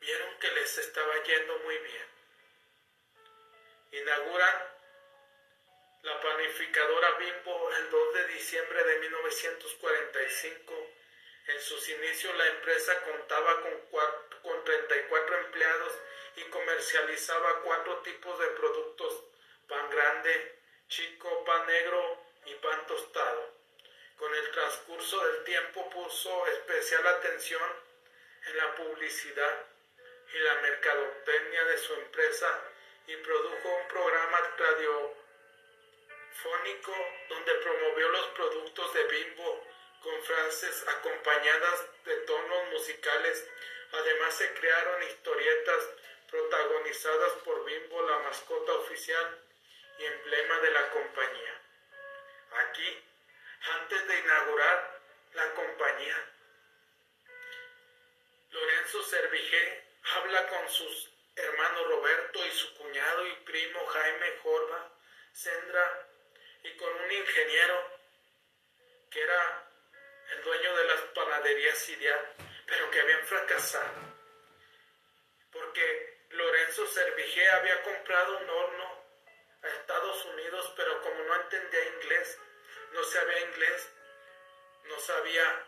vieron 0.00 0.38
que 0.38 0.50
les 0.52 0.78
estaba 0.78 1.22
yendo 1.24 1.58
muy 1.58 1.76
bien. 1.76 2.11
Inauguran 3.92 4.72
la 6.00 6.18
panificadora 6.22 7.10
Bimbo 7.18 7.70
el 7.72 7.90
2 7.90 8.14
de 8.14 8.26
diciembre 8.28 8.84
de 8.84 8.98
1945. 9.00 10.90
En 11.48 11.60
sus 11.60 11.88
inicios 11.90 12.34
la 12.38 12.46
empresa 12.46 13.02
contaba 13.02 13.60
con 13.60 13.72
con 14.42 14.64
34 14.64 15.38
empleados 15.40 15.92
y 16.36 16.42
comercializaba 16.44 17.60
cuatro 17.60 17.98
tipos 17.98 18.38
de 18.38 18.46
productos, 18.46 19.24
pan 19.68 19.90
grande, 19.90 20.58
chico, 20.88 21.44
pan 21.44 21.66
negro 21.66 22.24
y 22.46 22.54
pan 22.54 22.86
tostado. 22.86 23.52
Con 24.16 24.34
el 24.34 24.50
transcurso 24.52 25.22
del 25.26 25.44
tiempo 25.44 25.90
puso 25.90 26.46
especial 26.46 27.06
atención 27.06 27.62
en 28.46 28.56
la 28.56 28.74
publicidad 28.74 29.66
y 30.32 30.38
la 30.38 30.54
mercadotecnia 30.62 31.64
de 31.64 31.76
su 31.76 31.92
empresa 31.92 32.71
y 33.06 33.16
produjo 33.16 33.68
un 33.68 33.88
programa 33.88 34.38
radiofónico 34.58 35.16
donde 37.28 37.54
promovió 37.54 38.08
los 38.08 38.26
productos 38.28 38.94
de 38.94 39.04
Bimbo 39.04 39.66
con 40.02 40.22
frases 40.24 40.84
acompañadas 40.88 41.86
de 42.04 42.16
tonos 42.16 42.68
musicales 42.70 43.48
Además 43.92 44.34
se 44.34 44.52
crearon 44.54 45.02
historietas 45.02 45.88
protagonizadas 46.30 47.32
por 47.44 47.64
Bimbo, 47.64 48.02
la 48.02 48.18
mascota 48.20 48.72
oficial 48.72 49.38
y 49.98 50.04
emblema 50.04 50.58
de 50.60 50.70
la 50.70 50.90
compañía. 50.90 51.60
Aquí, 52.52 53.04
antes 53.80 54.08
de 54.08 54.18
inaugurar 54.18 55.00
la 55.34 55.54
compañía, 55.54 56.16
Lorenzo 58.50 59.02
Servigé 59.02 59.84
habla 60.16 60.48
con 60.48 60.68
sus 60.70 61.11
hermanos 61.36 61.86
Roberto 61.88 62.46
y 62.46 62.50
su 62.50 62.74
cuñado 62.74 63.26
y 63.26 63.32
primo 63.44 63.86
Jaime 63.86 64.38
Jorba 64.42 64.92
Sendra 65.32 66.08
y 66.62 66.76
con 66.76 66.94
un 66.94 67.12
ingeniero 67.12 67.98
que 69.10 69.20
era 69.22 69.68
el 70.32 70.42
dueño 70.42 70.76
de 70.76 70.84
las 70.84 71.00
panaderías 71.14 71.78
Siriat 71.78 72.52
pero 72.66 72.90
que 72.90 73.00
habían 73.00 73.26
fracasado. 73.26 74.00
Porque 75.52 76.26
Lorenzo 76.30 76.86
Servigé 76.86 77.48
había 77.50 77.82
comprado 77.82 78.38
un 78.38 78.48
horno 78.48 79.04
a 79.62 79.68
Estados 79.68 80.24
Unidos, 80.24 80.72
pero 80.74 81.02
como 81.02 81.22
no 81.22 81.36
entendía 81.36 81.84
inglés, 81.84 82.38
no 82.92 83.04
sabía 83.04 83.40
inglés, 83.40 83.92
no 84.84 84.98
sabía 85.00 85.66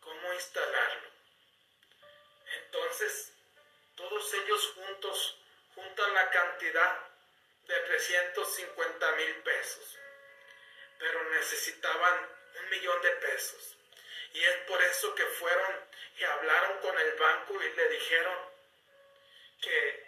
cómo 0.00 0.32
instalarlo. 0.34 1.10
Entonces, 2.62 3.35
todos 3.96 4.34
ellos 4.34 4.72
juntos 4.74 5.38
juntan 5.74 6.14
la 6.14 6.30
cantidad 6.30 7.00
de 7.66 7.74
350 7.74 9.12
mil 9.12 9.34
pesos, 9.42 9.98
pero 10.98 11.30
necesitaban 11.30 12.30
un 12.60 12.70
millón 12.70 13.02
de 13.02 13.10
pesos. 13.10 13.76
Y 14.32 14.44
es 14.44 14.56
por 14.68 14.82
eso 14.82 15.14
que 15.14 15.24
fueron 15.24 15.80
y 16.18 16.24
hablaron 16.24 16.78
con 16.80 16.98
el 16.98 17.12
banco 17.12 17.62
y 17.62 17.72
le 17.72 17.88
dijeron 17.88 18.38
que 19.60 20.06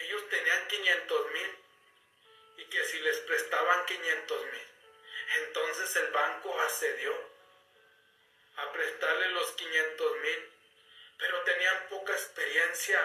ellos 0.00 0.28
tenían 0.28 0.68
500 0.68 1.30
mil 1.32 1.58
y 2.56 2.64
que 2.66 2.84
si 2.84 2.98
les 3.00 3.18
prestaban 3.18 3.86
500 3.86 4.44
mil, 4.46 4.68
entonces 5.36 5.96
el 5.96 6.10
banco 6.10 6.60
accedió 6.60 7.34
a 8.56 8.72
prestarle 8.72 9.28
los 9.30 9.50
500 9.52 10.16
mil, 10.18 10.53
pero 11.18 11.42
tenían 11.42 11.88
poca 11.88 12.12
experiencia 12.12 13.00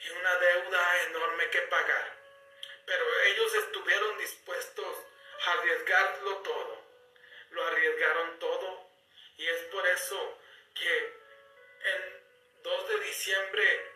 y 0.00 0.10
una 0.10 0.34
deuda 0.36 1.02
enorme 1.04 1.50
que 1.50 1.62
pagar. 1.62 2.16
Pero 2.86 3.20
ellos 3.22 3.54
estuvieron 3.54 4.18
dispuestos 4.18 4.96
a 5.46 5.52
arriesgarlo 5.52 6.38
todo. 6.38 6.84
Lo 7.50 7.66
arriesgaron 7.66 8.38
todo 8.38 8.90
y 9.36 9.46
es 9.46 9.62
por 9.64 9.86
eso 9.86 10.38
que 10.74 11.20
el 11.82 12.22
2 12.62 12.88
de 12.88 13.00
diciembre 13.00 13.92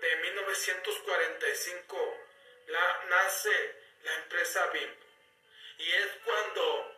de 0.00 0.16
1945 0.16 2.24
la, 2.66 3.04
nace 3.08 3.76
la 4.02 4.14
empresa 4.14 4.66
BIM. 4.68 4.94
Y 5.78 5.92
es 5.92 6.08
cuando 6.24 6.94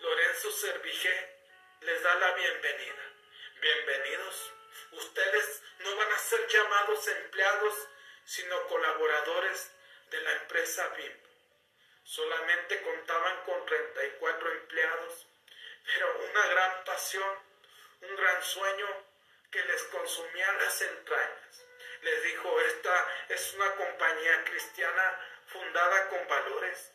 Lorenzo 0.00 0.50
Servige 0.52 1.36
les 1.82 2.02
da 2.02 2.14
la 2.14 2.32
bienvenida. 2.32 3.12
Bienvenidos. 3.60 4.57
Ustedes 4.92 5.62
no 5.80 5.96
van 5.96 6.12
a 6.12 6.18
ser 6.18 6.46
llamados 6.48 7.06
empleados, 7.08 7.88
sino 8.24 8.66
colaboradores 8.66 9.70
de 10.10 10.20
la 10.20 10.32
empresa 10.32 10.88
BIM. 10.88 11.12
Solamente 12.04 12.82
contaban 12.82 13.44
con 13.44 13.66
34 13.66 14.52
empleados, 14.52 15.26
pero 15.84 16.18
una 16.30 16.46
gran 16.46 16.84
pasión, 16.84 17.38
un 18.02 18.16
gran 18.16 18.42
sueño 18.42 18.86
que 19.50 19.62
les 19.64 19.82
consumía 19.84 20.52
las 20.52 20.80
entrañas. 20.82 21.64
Les 22.02 22.22
dijo, 22.22 22.60
esta 22.60 23.24
es 23.28 23.54
una 23.54 23.74
compañía 23.74 24.44
cristiana 24.44 25.18
fundada 25.46 26.08
con 26.08 26.28
valores. 26.28 26.92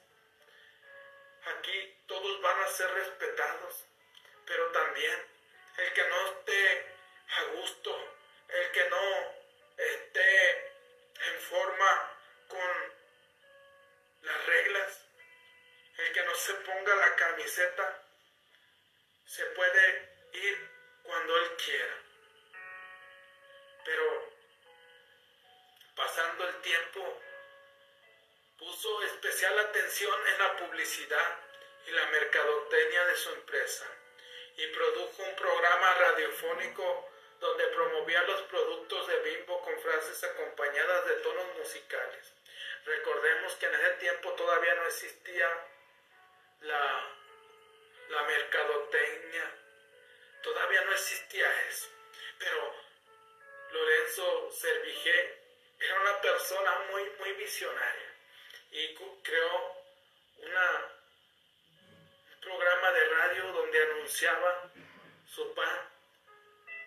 Aquí 1.58 1.98
todos 2.08 2.42
van 2.42 2.60
a 2.60 2.68
ser 2.68 2.90
respetados, 2.92 3.86
pero 4.46 4.72
también 4.72 5.28
el 5.78 5.94
que 5.94 6.08
no 6.08 6.28
esté 6.28 6.93
a 7.30 7.44
gusto, 7.56 8.16
el 8.50 8.72
que 8.72 8.90
no 8.90 9.34
esté 9.78 10.52
en 11.28 11.40
forma 11.42 12.18
con 12.48 12.94
las 14.22 14.46
reglas, 14.46 15.06
el 15.98 16.14
que 16.14 16.24
no 16.24 16.36
se 16.36 16.54
ponga 16.56 16.96
la 16.96 17.16
camiseta, 17.16 18.04
se 19.26 19.46
puede 19.48 20.30
ir 20.34 20.70
cuando 21.04 21.38
él 21.38 21.56
quiera. 21.58 21.98
Pero 23.86 24.32
pasando 25.96 26.48
el 26.48 26.62
tiempo, 26.62 27.22
puso 28.58 29.04
especial 29.04 29.58
atención 29.60 30.28
en 30.28 30.38
la 30.40 30.58
publicidad 30.58 31.38
y 31.88 31.92
la 31.92 32.06
mercadotecnia 32.08 33.06
de 33.06 33.16
su 33.18 33.30
empresa 33.32 33.86
y 34.58 34.68
produjo 34.68 35.24
un 35.24 35.36
programa 35.36 35.94
radiofónico 35.96 37.13
donde 37.44 37.68
promovía 37.68 38.22
los 38.24 38.42
productos 38.44 39.06
de 39.06 39.20
Bimbo 39.20 39.62
con 39.62 39.78
frases 39.82 40.24
acompañadas 40.24 41.06
de 41.08 41.16
tonos 41.16 41.58
musicales. 41.58 42.34
Recordemos 42.86 43.54
que 43.56 43.66
en 43.66 43.76
ese 43.76 43.90
tiempo 43.96 44.32
todavía 44.32 44.74
no 44.76 44.86
existía 44.88 45.50
la, 46.62 47.06
la 48.10 48.24
mercadotecnia, 48.24 49.52
todavía 50.42 50.86
no 50.86 50.94
existía 50.94 51.68
eso. 51.68 51.90
Pero 52.40 52.76
Lorenzo 53.72 54.50
Servigé 54.52 55.44
era 55.82 56.00
una 56.00 56.22
persona 56.22 56.80
muy, 56.92 57.04
muy 57.20 57.34
visionaria 57.34 58.16
y 58.72 58.96
creó 59.22 59.84
una, 60.38 60.96
un 62.32 62.40
programa 62.40 62.92
de 62.92 63.06
radio 63.10 63.52
donde 63.52 63.84
anunciaba 63.84 64.72
su 65.28 65.54
pan 65.54 65.93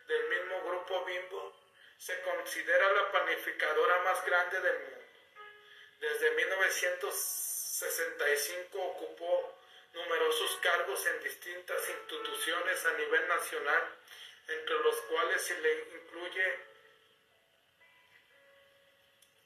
del 0.08 0.28
mismo 0.28 0.62
grupo 0.62 1.04
Bimbo. 1.04 1.63
Se 1.98 2.20
considera 2.22 2.92
la 2.92 3.12
panificadora 3.12 4.02
más 4.02 4.24
grande 4.26 4.60
del 4.60 4.78
mundo. 4.78 5.04
Desde 6.00 6.32
1965 6.32 8.78
ocupó 8.78 9.58
numerosos 9.94 10.58
cargos 10.60 11.06
en 11.06 11.22
distintas 11.22 11.88
instituciones 11.88 12.84
a 12.84 12.92
nivel 12.94 13.28
nacional, 13.28 13.82
entre 14.48 14.80
los 14.80 14.96
cuales 15.02 15.40
se 15.40 15.56
le 15.60 15.72
incluye 15.94 16.58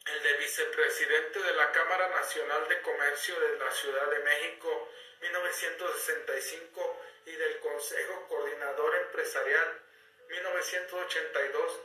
el 0.07 0.23
de 0.23 0.33
vicepresidente 0.39 1.39
de 1.39 1.53
la 1.53 1.71
Cámara 1.71 2.09
Nacional 2.09 2.67
de 2.69 2.81
Comercio 2.81 3.39
de 3.39 3.59
la 3.59 3.71
Ciudad 3.71 4.11
de 4.11 4.21
México 4.21 4.91
1965 5.21 7.03
y 7.27 7.33
del 7.33 7.61
Consejo 7.61 8.27
Coordinador 8.29 8.97
Empresarial 8.97 9.83
1982 10.29 11.81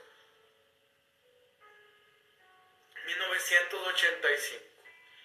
1985 3.06 4.66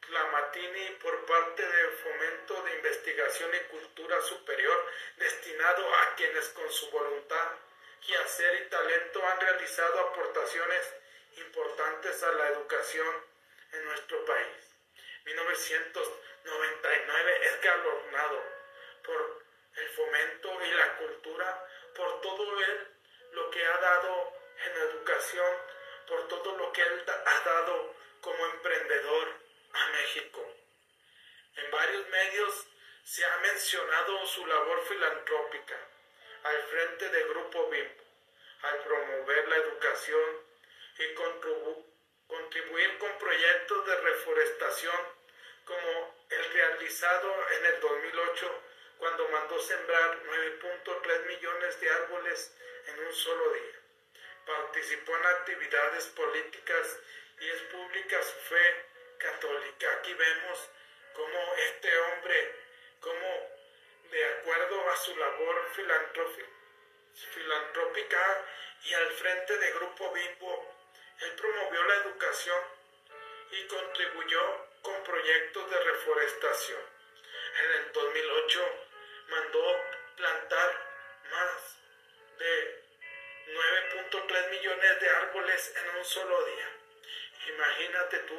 Clamatini 0.00 0.90
por 1.02 1.26
parte 1.26 1.66
del 1.66 1.90
Fomento 1.92 2.62
de 2.62 2.76
Investigación 2.76 3.50
y 3.54 3.58
Cultura 3.68 4.20
Superior 4.20 4.86
destinado 5.16 5.94
a 5.94 6.14
quienes 6.16 6.48
con 6.48 6.70
su 6.70 6.90
voluntad 6.90 7.52
y 8.06 8.14
hacer 8.14 8.62
y 8.62 8.68
talento 8.68 9.26
han 9.26 9.40
realizado 9.40 10.00
aportaciones 10.00 10.94
importantes 11.36 12.22
a 12.22 12.32
la 12.32 12.48
educación 12.48 13.24
en 13.72 13.84
nuestro 13.84 14.24
país. 14.24 14.71
1999 15.24 17.46
es 17.46 17.60
galardonado 17.60 18.42
por 19.04 19.42
el 19.76 19.88
fomento 19.90 20.64
y 20.64 20.70
la 20.72 20.96
cultura, 20.96 21.68
por 21.94 22.20
todo 22.20 22.60
él 22.60 22.88
lo 23.32 23.50
que 23.50 23.64
ha 23.64 23.78
dado 23.78 24.32
en 24.64 24.72
educación, 24.88 25.56
por 26.06 26.26
todo 26.28 26.56
lo 26.56 26.72
que 26.72 26.82
él 26.82 27.04
ha 27.08 27.40
dado 27.44 27.94
como 28.20 28.46
emprendedor 28.46 29.28
a 29.72 29.86
México. 29.90 30.56
En 31.56 31.70
varios 31.70 32.08
medios 32.08 32.66
se 33.04 33.24
ha 33.24 33.36
mencionado 33.38 34.26
su 34.26 34.44
labor 34.46 34.84
filantrópica 34.86 35.76
al 36.44 36.62
frente 36.64 37.08
del 37.08 37.28
Grupo 37.28 37.68
BIP, 37.68 38.00
al 38.62 38.82
promover 38.82 39.48
la 39.48 39.56
educación 39.56 40.40
y 40.98 41.14
contribuir 41.14 41.91
con 42.98 43.18
proyectos 43.18 43.86
de 43.86 43.96
reforestación 43.96 45.00
como 45.64 46.24
el 46.30 46.52
realizado 46.52 47.34
en 47.58 47.66
el 47.66 47.80
2008 47.80 48.62
cuando 48.98 49.28
mandó 49.28 49.60
sembrar 49.60 50.22
9.3 50.24 51.26
millones 51.26 51.80
de 51.80 51.90
árboles 51.90 52.54
en 52.86 53.00
un 53.06 53.12
solo 53.12 53.52
día. 53.52 53.80
Participó 54.46 55.16
en 55.16 55.26
actividades 55.26 56.06
políticas 56.06 56.98
y 57.40 57.48
es 57.48 57.60
pública 57.62 58.22
su 58.22 58.38
fe 58.54 58.86
católica. 59.18 59.92
Aquí 59.98 60.14
vemos 60.14 60.70
cómo 61.14 61.54
este 61.56 61.98
hombre, 61.98 62.54
cómo 63.00 63.50
de 64.10 64.24
acuerdo 64.24 64.90
a 64.90 64.96
su 64.96 65.16
labor 65.16 65.68
filantrópica 67.34 68.46
y 68.84 68.94
al 68.94 69.10
frente 69.12 69.58
de 69.58 69.72
Grupo 69.72 70.12
Bimbo, 70.12 70.81
él 71.24 71.32
promovió 71.36 71.84
la 71.84 71.94
educación 71.96 72.64
y 73.50 73.66
contribuyó 73.66 74.66
con 74.82 75.04
proyectos 75.04 75.70
de 75.70 75.84
reforestación. 75.84 76.80
En 77.58 77.70
el 77.70 77.92
2008 77.92 78.86
mandó 79.28 79.80
plantar 80.16 80.92
más 81.30 81.78
de 82.38 82.84
9.3 83.46 84.50
millones 84.50 85.00
de 85.00 85.10
árboles 85.10 85.74
en 85.76 85.96
un 85.96 86.04
solo 86.04 86.44
día. 86.44 86.68
Imagínate 87.48 88.18
tú 88.20 88.38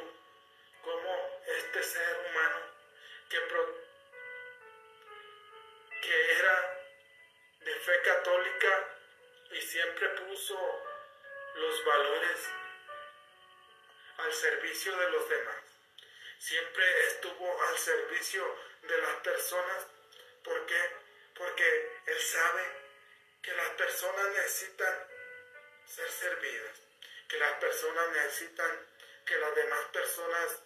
cómo 0.82 1.40
este 1.46 1.82
ser 1.82 2.18
humano 2.28 2.60
que, 3.30 3.38
que 6.02 6.38
era 6.38 6.84
de 7.60 7.74
fe 7.76 8.02
católica 8.02 8.88
y 9.52 9.60
siempre 9.60 10.08
puso 10.10 10.58
los 11.54 11.84
valores 11.84 12.50
al 14.24 14.32
servicio 14.32 14.96
de 14.96 15.10
los 15.10 15.28
demás. 15.28 15.56
Siempre 16.38 17.06
estuvo 17.06 17.62
al 17.62 17.78
servicio 17.78 18.58
de 18.82 18.98
las 18.98 19.14
personas. 19.16 19.86
¿Por? 20.42 20.66
Porque 21.34 21.92
Él 22.06 22.20
sabe 22.20 22.62
que 23.42 23.52
las 23.54 23.70
personas 23.70 24.28
necesitan 24.28 25.06
ser 25.86 26.10
servidas, 26.10 26.80
que 27.28 27.38
las 27.38 27.52
personas 27.54 28.08
necesitan 28.10 28.86
que 29.26 29.38
las 29.38 29.54
demás 29.54 29.84
personas 29.92 30.62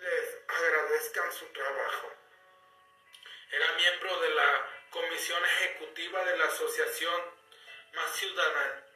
les 0.00 0.36
agradezcan 0.46 1.32
su 1.32 1.46
trabajo. 1.46 2.12
Era 3.50 3.72
miembro 3.72 4.20
de 4.20 4.28
la 4.30 4.68
comisión 4.90 5.44
ejecutiva 5.44 6.24
de 6.24 6.36
la 6.36 6.44
Asociación 6.46 7.22
Más 7.94 8.12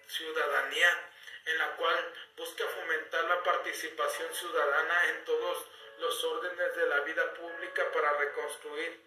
Ciudadanía, 0.06 1.11
en 1.46 1.58
la 1.58 1.76
cual 1.76 2.14
busca 2.36 2.66
fomentar 2.66 3.24
la 3.24 3.42
participación 3.42 4.32
ciudadana 4.34 5.08
en 5.10 5.24
todos 5.24 5.66
los 5.98 6.24
órdenes 6.24 6.76
de 6.76 6.86
la 6.86 7.00
vida 7.00 7.34
pública 7.34 7.90
para 7.92 8.12
reconstruir 8.18 9.00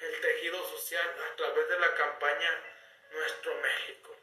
el 0.00 0.20
tejido 0.20 0.68
social 0.68 1.14
a 1.30 1.36
través 1.36 1.68
de 1.68 1.78
la 1.78 1.94
campaña 1.94 2.62
Nuestro 3.12 3.54
México. 3.56 4.16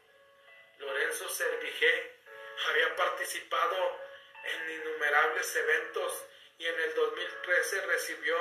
Lorenzo 0.78 1.28
Servigé 1.28 2.16
había 2.68 2.96
participado 2.96 4.00
en 4.44 4.70
innumerables 4.70 5.54
eventos 5.56 6.24
y 6.58 6.66
en 6.66 6.80
el 6.80 6.94
2013 6.94 7.86
recibió 7.86 8.36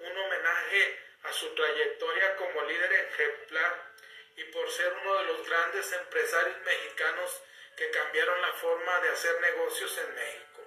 un 0.00 0.18
homenaje 0.18 0.98
a 1.22 1.32
su 1.32 1.54
trayectoria 1.54 2.36
como 2.36 2.62
líder 2.62 2.92
ejemplar 2.92 3.92
y 4.36 4.44
por 4.44 4.70
ser 4.70 4.92
uno 5.02 5.16
de 5.16 5.24
los 5.24 5.48
grandes 5.48 5.92
empresarios 5.92 6.58
mexicanos 6.62 7.42
que 7.76 7.90
cambiaron 7.90 8.40
la 8.40 8.52
forma 8.54 9.00
de 9.00 9.08
hacer 9.10 9.40
negocios 9.40 9.98
en 9.98 10.14
México. 10.14 10.62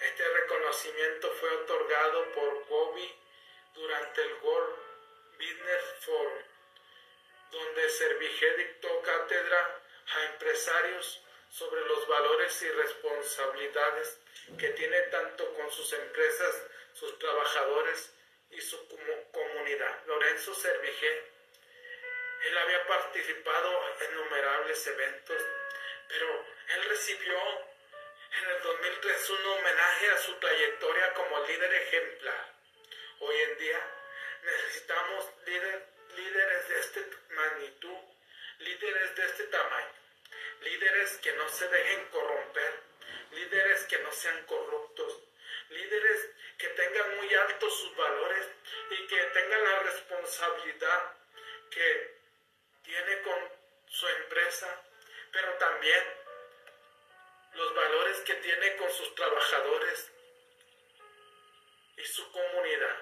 Este 0.00 0.28
reconocimiento 0.28 1.30
fue 1.32 1.50
otorgado 1.50 2.32
por 2.32 2.66
Gobi 2.66 3.14
durante 3.74 4.22
el 4.22 4.34
World 4.42 4.76
Business 5.38 5.84
Forum, 6.00 6.42
donde 7.50 7.88
Servigé 7.88 8.56
dictó 8.56 9.02
cátedra 9.02 9.80
a 10.14 10.24
empresarios 10.24 11.22
sobre 11.50 11.84
los 11.84 12.06
valores 12.08 12.62
y 12.62 12.70
responsabilidades 12.70 14.18
que 14.58 14.70
tiene 14.70 15.00
tanto 15.02 15.52
con 15.54 15.70
sus 15.70 15.92
empresas, 15.92 16.62
sus 16.94 17.18
trabajadores 17.18 18.12
y 18.50 18.60
su 18.60 18.88
comunidad. 19.32 20.04
Lorenzo 20.06 20.54
Servigé, 20.54 21.32
él 22.46 22.58
había 22.58 22.86
participado 22.86 23.84
en 24.00 24.12
innumerables 24.12 24.86
eventos, 24.86 25.42
pero 26.08 26.46
él 26.74 26.84
recibió 26.88 27.38
en 27.38 28.50
el 28.50 28.62
2003 28.62 29.30
un 29.30 29.46
homenaje 29.46 30.10
a 30.10 30.18
su 30.18 30.34
trayectoria 30.34 31.14
como 31.14 31.46
líder 31.46 31.74
ejemplar. 31.74 32.54
Hoy 33.20 33.36
en 33.36 33.58
día 33.58 33.80
necesitamos 34.42 35.30
líderes 35.46 36.68
de 36.68 36.80
este 36.80 37.10
magnitud, 37.30 37.98
líderes 38.58 39.16
de 39.16 39.24
este 39.26 39.44
tamaño 39.44 40.02
líderes 40.64 41.18
que 41.18 41.32
no 41.32 41.48
se 41.48 41.68
dejen 41.68 42.04
corromper, 42.10 42.80
líderes 43.32 43.84
que 43.84 43.98
no 43.98 44.12
sean 44.12 44.44
corruptos, 44.46 45.20
líderes 45.70 46.30
que 46.58 46.68
tengan 46.68 47.16
muy 47.16 47.34
altos 47.34 47.80
sus 47.80 47.96
valores 47.96 48.48
y 48.90 49.06
que 49.06 49.22
tengan 49.34 49.64
la 49.64 49.78
responsabilidad 49.80 51.16
también 55.82 56.04
los 57.54 57.74
valores 57.74 58.18
que 58.18 58.34
tiene 58.34 58.76
con 58.76 58.88
sus 58.92 59.12
trabajadores 59.16 60.12
y 61.96 62.04
su 62.04 62.30
comunidad. 62.30 62.96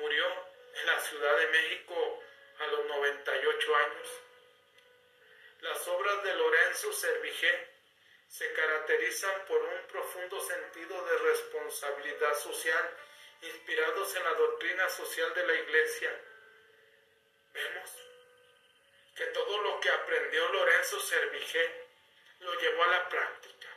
Murió 0.00 0.26
en 0.74 0.86
la 0.86 0.98
Ciudad 0.98 1.36
de 1.38 1.46
México 1.46 2.22
a 2.58 2.66
los 2.66 2.84
98 2.84 3.76
años 3.76 4.08
las 5.60 5.88
obras 5.88 6.22
de 6.24 6.34
Lorenzo 6.34 6.92
Servigé 6.92 7.68
se 8.28 8.52
caracterizan 8.52 9.44
por 9.46 9.62
un 9.62 9.86
profundo 9.86 10.40
sentido 10.40 11.04
de 11.04 11.18
responsabilidad 11.18 12.36
social 12.38 12.90
inspirados 13.42 14.16
en 14.16 14.24
la 14.24 14.34
doctrina 14.34 14.88
social 14.88 15.32
de 15.34 15.46
la 15.46 15.54
Iglesia. 15.54 16.10
Vemos 17.52 18.07
que 19.18 19.26
todo 19.26 19.58
lo 19.62 19.80
que 19.80 19.90
aprendió 19.90 20.48
Lorenzo 20.50 21.00
Servigé 21.00 21.88
lo 22.38 22.54
llevó 22.60 22.84
a 22.84 22.86
la 22.86 23.08
práctica. 23.08 23.68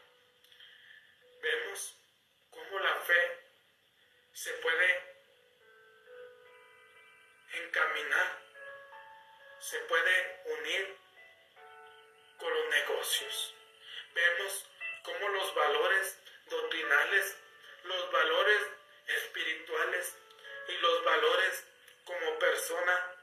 Vemos 1.41 1.95
cómo 2.51 2.77
la 2.77 2.95
fe 2.97 3.39
se 4.33 4.53
puede 4.53 5.01
encaminar, 7.53 8.39
se 9.59 9.79
puede 9.79 10.41
unir 10.45 10.95
con 12.37 12.53
los 12.53 12.69
negocios. 12.69 13.55
Vemos 14.13 14.69
cómo 15.01 15.27
los 15.29 15.55
valores 15.55 16.19
doctrinales, 16.45 17.35
los 17.85 18.11
valores 18.11 18.61
espirituales 19.07 20.15
y 20.67 20.77
los 20.77 21.03
valores 21.03 21.65
como 22.05 22.37
persona 22.37 23.15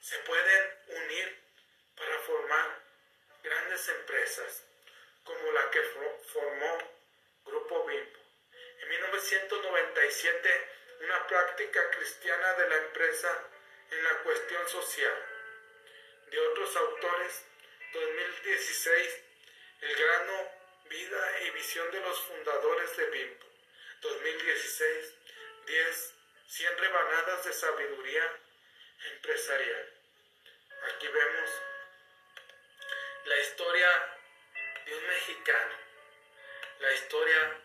se 0.00 0.18
pueden 0.18 0.78
unir 0.88 1.42
como 5.24 5.52
la 5.52 5.70
que 5.70 5.82
formó 6.32 6.78
Grupo 7.44 7.84
Bimbo. 7.84 8.18
En 8.80 8.88
1997, 8.88 10.68
una 11.00 11.26
práctica 11.26 11.90
cristiana 11.90 12.54
de 12.54 12.68
la 12.68 12.76
empresa 12.76 13.48
en 13.90 14.04
la 14.04 14.18
cuestión 14.22 14.68
social. 14.68 15.26
De 16.30 16.40
otros 16.40 16.76
autores 16.76 17.44
2016, 17.92 19.20
el 19.82 19.96
grano, 19.96 20.50
vida 20.88 21.40
y 21.42 21.50
visión 21.50 21.90
de 21.90 22.00
los 22.00 22.18
fundadores 22.20 22.96
de 22.96 23.06
BIMPO. 23.10 23.46
2016, 24.00 25.14
10, 25.66 26.14
100 26.46 26.78
rebanadas 26.78 27.44
de 27.44 27.52
sabiduría 27.52 28.40
empresarial. 29.12 29.92
Aquí 30.94 31.08
vemos 31.08 31.50
la 33.24 33.38
historia 33.38 34.18
de 34.84 34.96
un 34.96 35.06
mexicano, 35.06 35.74
la 36.80 36.92
historia 36.92 37.60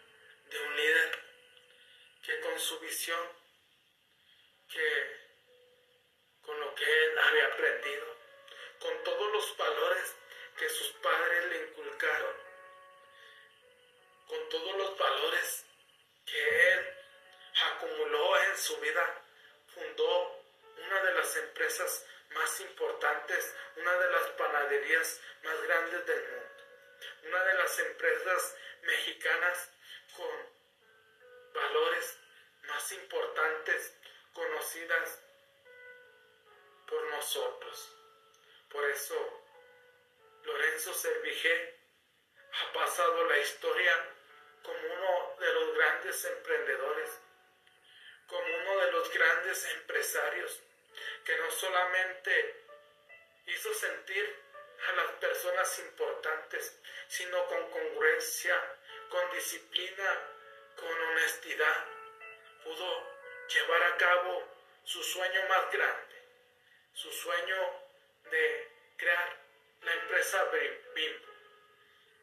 de 0.49 0.59
un 0.59 0.75
líder 0.75 1.23
que 2.23 2.39
con 2.41 2.59
su 2.59 2.79
visión 2.79 3.37
que 4.69 5.27
con 6.41 6.59
lo 6.59 6.75
que 6.75 6.83
él 6.83 7.19
había 7.19 7.45
aprendido, 7.47 8.05
con 8.79 9.03
todos 9.03 9.31
los 9.33 9.57
valores 9.57 10.15
que 10.57 10.69
sus 10.69 10.91
padres 10.93 11.45
le 11.45 11.57
inculcaron, 11.67 12.35
con 14.27 14.49
todos 14.49 14.77
los 14.77 14.97
valores 14.97 15.65
que 16.25 16.73
él 16.73 16.95
acumuló 17.71 18.37
en 18.43 18.57
su 18.57 18.77
vida, 18.77 19.21
fundó 19.73 20.43
una 20.85 21.03
de 21.03 21.13
las 21.13 21.35
empresas 21.37 22.05
más 22.31 22.59
importantes, 22.61 23.55
una 23.75 23.93
de 23.97 24.11
las 24.11 24.29
panaderías 24.31 25.21
más 25.43 25.61
grandes 25.63 26.05
del 26.05 26.21
mundo, 26.23 26.56
una 27.23 27.43
de 27.43 27.53
las 27.55 27.79
empresas 27.79 28.55
mexicanas 28.81 29.69
con 30.15 30.57
valores 31.53 32.17
más 32.63 32.91
importantes 32.91 33.93
conocidas 34.33 35.19
por 36.87 37.03
nosotros. 37.11 37.93
Por 38.69 38.83
eso, 38.89 39.43
Lorenzo 40.43 40.93
Servigé 40.93 41.79
ha 42.51 42.73
pasado 42.73 43.25
la 43.25 43.37
historia 43.39 44.13
como 44.63 44.79
uno 44.79 45.35
de 45.39 45.53
los 45.53 45.75
grandes 45.75 46.25
emprendedores, 46.25 47.19
como 48.27 48.57
uno 48.57 48.77
de 48.77 48.91
los 48.91 49.13
grandes 49.13 49.65
empresarios 49.75 50.61
que 51.23 51.37
no 51.37 51.51
solamente 51.51 52.63
hizo 53.47 53.73
sentir 53.73 54.46
a 54.87 54.91
las 54.93 55.11
personas 55.13 55.79
importantes, 55.79 56.79
sino 57.07 57.45
con 57.47 57.69
congruencia, 57.71 58.77
con 59.09 59.31
disciplina, 59.31 60.21
con 60.75 60.91
honestidad, 60.91 61.85
pudo 62.63 63.17
llevar 63.47 63.83
a 63.83 63.97
cabo 63.97 64.43
su 64.83 65.03
sueño 65.03 65.41
más 65.49 65.71
grande, 65.71 66.15
su 66.93 67.11
sueño 67.11 67.81
de 68.31 68.71
crear 68.97 69.37
la 69.81 69.93
empresa 69.93 70.43
BIM. 70.93 71.21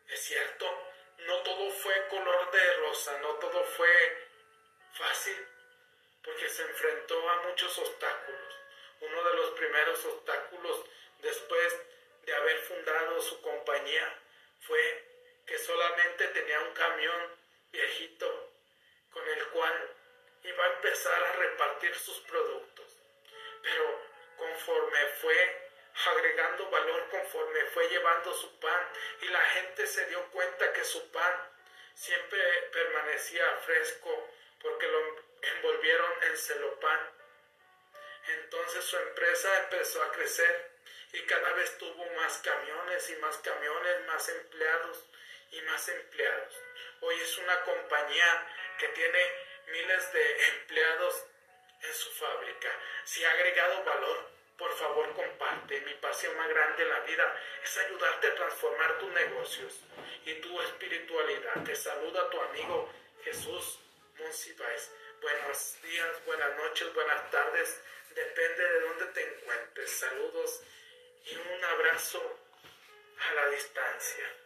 Es 0.08 0.20
cierto, 0.20 0.92
no 1.18 1.42
todo 1.42 1.70
fue 1.70 2.08
color 2.08 2.50
de 2.50 2.76
rosa, 2.76 3.18
no 3.20 3.34
todo 3.36 3.64
fue 3.64 4.28
fácil, 4.92 5.46
porque 6.22 6.48
se 6.48 6.62
enfrentó 6.62 7.28
a 7.28 7.42
muchos 7.42 7.78
obstáculos. 7.78 8.54
Uno 9.00 9.24
de 9.24 9.34
los 9.34 9.50
primeros 9.50 10.04
obstáculos 10.04 10.84
después 11.20 11.80
de 12.24 12.34
haber 12.34 12.58
fundado 12.60 13.20
su 13.20 13.40
compañía 13.40 14.20
fue 14.60 15.04
que 15.46 15.58
solamente 15.58 16.26
tenía 16.28 16.60
un 16.60 16.72
camión 16.72 17.36
viejito 17.70 18.52
con 19.10 19.28
el 19.28 19.48
cual 19.48 19.90
iba 20.42 20.64
a 20.64 20.72
empezar 20.74 21.22
a 21.22 21.32
repartir 21.32 21.94
sus 21.94 22.18
productos. 22.20 22.86
Pero 23.62 24.02
conforme 24.36 25.06
fue 25.20 25.70
agregando 26.06 26.68
valor, 26.70 27.08
conforme 27.08 27.64
fue 27.66 27.88
llevando 27.88 28.34
su 28.34 28.58
pan 28.58 28.88
y 29.22 29.28
la 29.28 29.40
gente 29.40 29.86
se 29.86 30.06
dio 30.06 30.22
cuenta 30.30 30.72
que 30.72 30.84
su 30.84 31.10
pan 31.10 31.50
siempre 31.94 32.40
permanecía 32.72 33.48
fresco 33.64 34.30
porque 34.60 34.86
lo 34.88 35.24
envolvieron 35.42 36.22
en 36.24 36.36
celopán. 36.36 37.10
Entonces 38.26 38.84
su 38.84 38.96
empresa 38.96 39.64
empezó 39.64 40.02
a 40.02 40.12
crecer 40.12 40.73
y 41.14 41.22
cada 41.26 41.52
vez 41.52 41.78
tuvo 41.78 42.04
más 42.16 42.38
camiones 42.38 43.08
y 43.10 43.16
más 43.16 43.38
camiones, 43.38 44.06
más 44.06 44.28
empleados 44.28 45.04
y 45.52 45.62
más 45.62 45.88
empleados. 45.88 46.54
Hoy 47.00 47.14
es 47.20 47.38
una 47.38 47.62
compañía 47.62 48.48
que 48.78 48.88
tiene 48.88 49.18
miles 49.68 50.12
de 50.12 50.48
empleados 50.48 51.24
en 51.82 51.94
su 51.94 52.10
fábrica. 52.10 52.68
Si 53.04 53.24
ha 53.24 53.30
agregado 53.30 53.84
valor, 53.84 54.28
por 54.58 54.72
favor 54.76 55.14
comparte. 55.14 55.80
Mi 55.82 55.94
pasión 55.94 56.36
más 56.36 56.48
grande 56.48 56.82
en 56.82 56.88
la 56.88 57.00
vida 57.00 57.40
es 57.62 57.78
ayudarte 57.78 58.26
a 58.26 58.34
transformar 58.34 58.98
tus 58.98 59.10
negocios 59.12 59.80
y 60.24 60.34
tu 60.34 60.60
espiritualidad. 60.62 61.62
Te 61.64 61.76
saluda 61.76 62.28
tu 62.30 62.40
amigo 62.40 62.92
Jesús 63.22 63.78
Monsiváis. 64.18 64.90
Buenos 65.20 65.76
días, 65.82 66.24
buenas 66.26 66.56
noches, 66.56 66.92
buenas 66.92 67.30
tardes. 67.30 67.80
Depende 68.10 68.64
de 68.64 68.80
dónde 68.80 69.06
te 69.06 69.22
encuentres. 69.22 69.90
Saludos 69.90 70.62
y 71.24 71.36
un 71.36 71.64
abrazo 71.64 72.20
a 73.18 73.34
la 73.34 73.48
distancia. 73.50 74.43